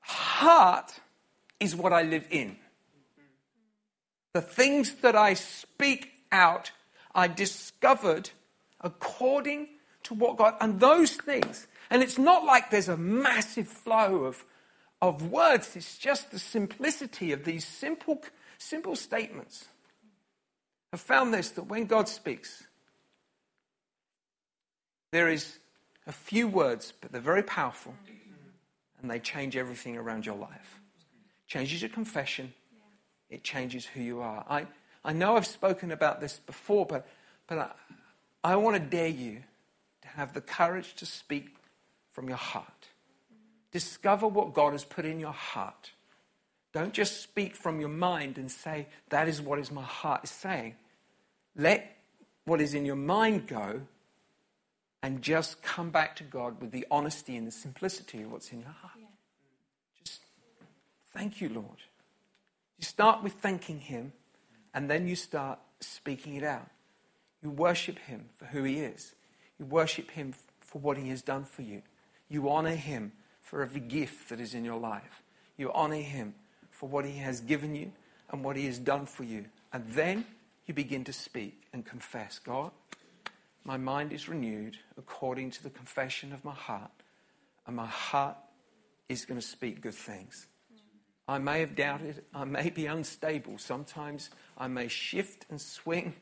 heart 0.00 0.98
is 1.60 1.76
what 1.76 1.92
I 1.92 2.02
live 2.02 2.26
in. 2.30 2.56
The 4.32 4.42
things 4.42 4.94
that 4.96 5.14
I 5.14 5.34
speak 5.34 6.10
out, 6.32 6.72
I 7.14 7.28
discovered 7.28 8.30
according 8.80 9.68
to 10.02 10.14
what 10.14 10.38
God, 10.38 10.54
and 10.60 10.80
those 10.80 11.12
things. 11.12 11.68
And 11.88 12.02
it's 12.02 12.18
not 12.18 12.44
like 12.44 12.70
there's 12.70 12.88
a 12.88 12.96
massive 12.96 13.68
flow 13.68 14.24
of 14.24 14.44
of 15.02 15.30
words. 15.30 15.76
It's 15.76 15.96
just 15.98 16.30
the 16.30 16.38
simplicity 16.38 17.32
of 17.32 17.44
these 17.44 17.64
simple, 17.64 18.22
simple 18.60 18.94
statements. 18.94 19.66
I've 20.92 21.00
found 21.00 21.32
this 21.32 21.50
that 21.50 21.64
when 21.64 21.86
God 21.86 22.08
speaks, 22.08 22.64
there 25.12 25.28
is 25.28 25.58
a 26.06 26.12
few 26.12 26.46
words, 26.48 26.92
but 27.00 27.12
they're 27.12 27.20
very 27.20 27.42
powerful, 27.42 27.94
and 29.00 29.10
they 29.10 29.18
change 29.18 29.56
everything 29.56 29.96
around 29.96 30.26
your 30.26 30.36
life. 30.36 30.80
Changes 31.46 31.82
your 31.82 31.90
confession, 31.90 32.52
it 33.28 33.42
changes 33.42 33.86
who 33.86 34.00
you 34.00 34.20
are. 34.20 34.44
I, 34.48 34.66
I 35.04 35.12
know 35.12 35.36
I've 35.36 35.46
spoken 35.46 35.90
about 35.90 36.20
this 36.20 36.40
before, 36.46 36.86
but, 36.86 37.06
but 37.46 37.58
I, 37.58 37.70
I 38.52 38.56
want 38.56 38.76
to 38.76 38.80
dare 38.80 39.08
you 39.08 39.42
to 40.02 40.08
have 40.08 40.32
the 40.32 40.40
courage 40.40 40.94
to 40.94 41.06
speak 41.06 41.56
from 42.12 42.28
your 42.28 42.38
heart. 42.38 42.88
Discover 43.72 44.28
what 44.28 44.52
God 44.52 44.72
has 44.72 44.84
put 44.84 45.04
in 45.04 45.20
your 45.20 45.32
heart. 45.32 45.92
Don't 46.72 46.92
just 46.92 47.22
speak 47.22 47.56
from 47.56 47.80
your 47.80 47.88
mind 47.88 48.38
and 48.38 48.50
say, 48.50 48.86
that 49.08 49.28
is 49.28 49.42
what 49.42 49.58
is 49.58 49.70
my 49.70 49.82
heart 49.82 50.24
is 50.24 50.30
saying. 50.30 50.76
Let 51.56 51.96
what 52.44 52.60
is 52.60 52.74
in 52.74 52.84
your 52.84 52.96
mind 52.96 53.48
go 53.48 53.82
and 55.02 55.22
just 55.22 55.62
come 55.62 55.90
back 55.90 56.14
to 56.16 56.24
God 56.24 56.60
with 56.60 56.70
the 56.70 56.86
honesty 56.90 57.36
and 57.36 57.46
the 57.46 57.52
simplicity 57.52 58.22
of 58.22 58.32
what's 58.32 58.52
in 58.52 58.60
your 58.60 58.70
heart. 58.70 58.94
Yeah. 58.98 59.06
Just 60.04 60.22
thank 61.12 61.40
you, 61.40 61.48
Lord. 61.48 61.78
You 62.78 62.84
start 62.84 63.22
with 63.22 63.32
thanking 63.34 63.80
Him 63.80 64.12
and 64.72 64.88
then 64.88 65.08
you 65.08 65.16
start 65.16 65.58
speaking 65.80 66.36
it 66.36 66.44
out. 66.44 66.68
You 67.42 67.50
worship 67.50 67.98
Him 67.98 68.26
for 68.36 68.44
who 68.44 68.62
He 68.62 68.76
is, 68.80 69.14
you 69.58 69.64
worship 69.64 70.10
Him 70.12 70.34
for 70.60 70.78
what 70.78 70.98
He 70.98 71.08
has 71.08 71.22
done 71.22 71.44
for 71.44 71.62
you, 71.62 71.82
you 72.28 72.48
honor 72.48 72.76
Him 72.76 73.12
for 73.42 73.62
every 73.62 73.80
gift 73.80 74.28
that 74.28 74.38
is 74.40 74.54
in 74.54 74.64
your 74.64 74.78
life. 74.78 75.22
You 75.56 75.72
honor 75.72 75.96
Him 75.96 76.34
for 76.80 76.88
what 76.88 77.04
He 77.04 77.18
has 77.18 77.42
given 77.42 77.74
you 77.74 77.92
and 78.30 78.42
what 78.42 78.56
He 78.56 78.64
has 78.64 78.78
done 78.78 79.04
for 79.04 79.22
you. 79.22 79.44
And 79.70 79.86
then 79.88 80.24
you 80.66 80.72
begin 80.72 81.04
to 81.04 81.12
speak 81.12 81.64
and 81.74 81.84
confess 81.84 82.38
God, 82.38 82.70
my 83.64 83.76
mind 83.76 84.14
is 84.14 84.30
renewed 84.30 84.78
according 84.96 85.50
to 85.50 85.62
the 85.62 85.68
confession 85.68 86.32
of 86.32 86.42
my 86.42 86.54
heart, 86.54 86.90
and 87.66 87.76
my 87.76 87.86
heart 87.86 88.38
is 89.10 89.26
going 89.26 89.38
to 89.38 89.46
speak 89.46 89.82
good 89.82 89.94
things. 89.94 90.46
I 91.28 91.36
may 91.36 91.60
have 91.60 91.76
doubted. 91.76 92.24
I 92.34 92.44
may 92.44 92.70
be 92.70 92.86
unstable. 92.86 93.58
Sometimes 93.58 94.30
I 94.56 94.66
may 94.66 94.88
shift 94.88 95.44
and 95.50 95.60
swing 95.60 96.14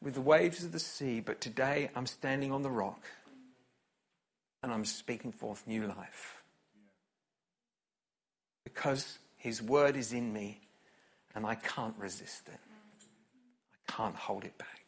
with 0.00 0.14
the 0.14 0.20
waves 0.20 0.62
of 0.62 0.70
the 0.70 0.78
sea, 0.78 1.18
but 1.18 1.40
today 1.40 1.90
I'm 1.96 2.06
standing 2.06 2.52
on 2.52 2.62
the 2.62 2.70
rock 2.70 3.02
and 4.62 4.72
I'm 4.72 4.84
speaking 4.84 5.32
forth 5.32 5.66
new 5.66 5.88
life. 5.88 6.42
Because 8.62 9.18
His 9.44 9.60
word 9.60 9.94
is 9.94 10.14
in 10.14 10.32
me 10.32 10.62
and 11.34 11.44
I 11.44 11.56
can't 11.56 11.94
resist 11.98 12.48
it, 12.48 12.58
I 13.74 13.76
can't 13.92 14.16
hold 14.16 14.44
it 14.44 14.56
back. 14.56 14.86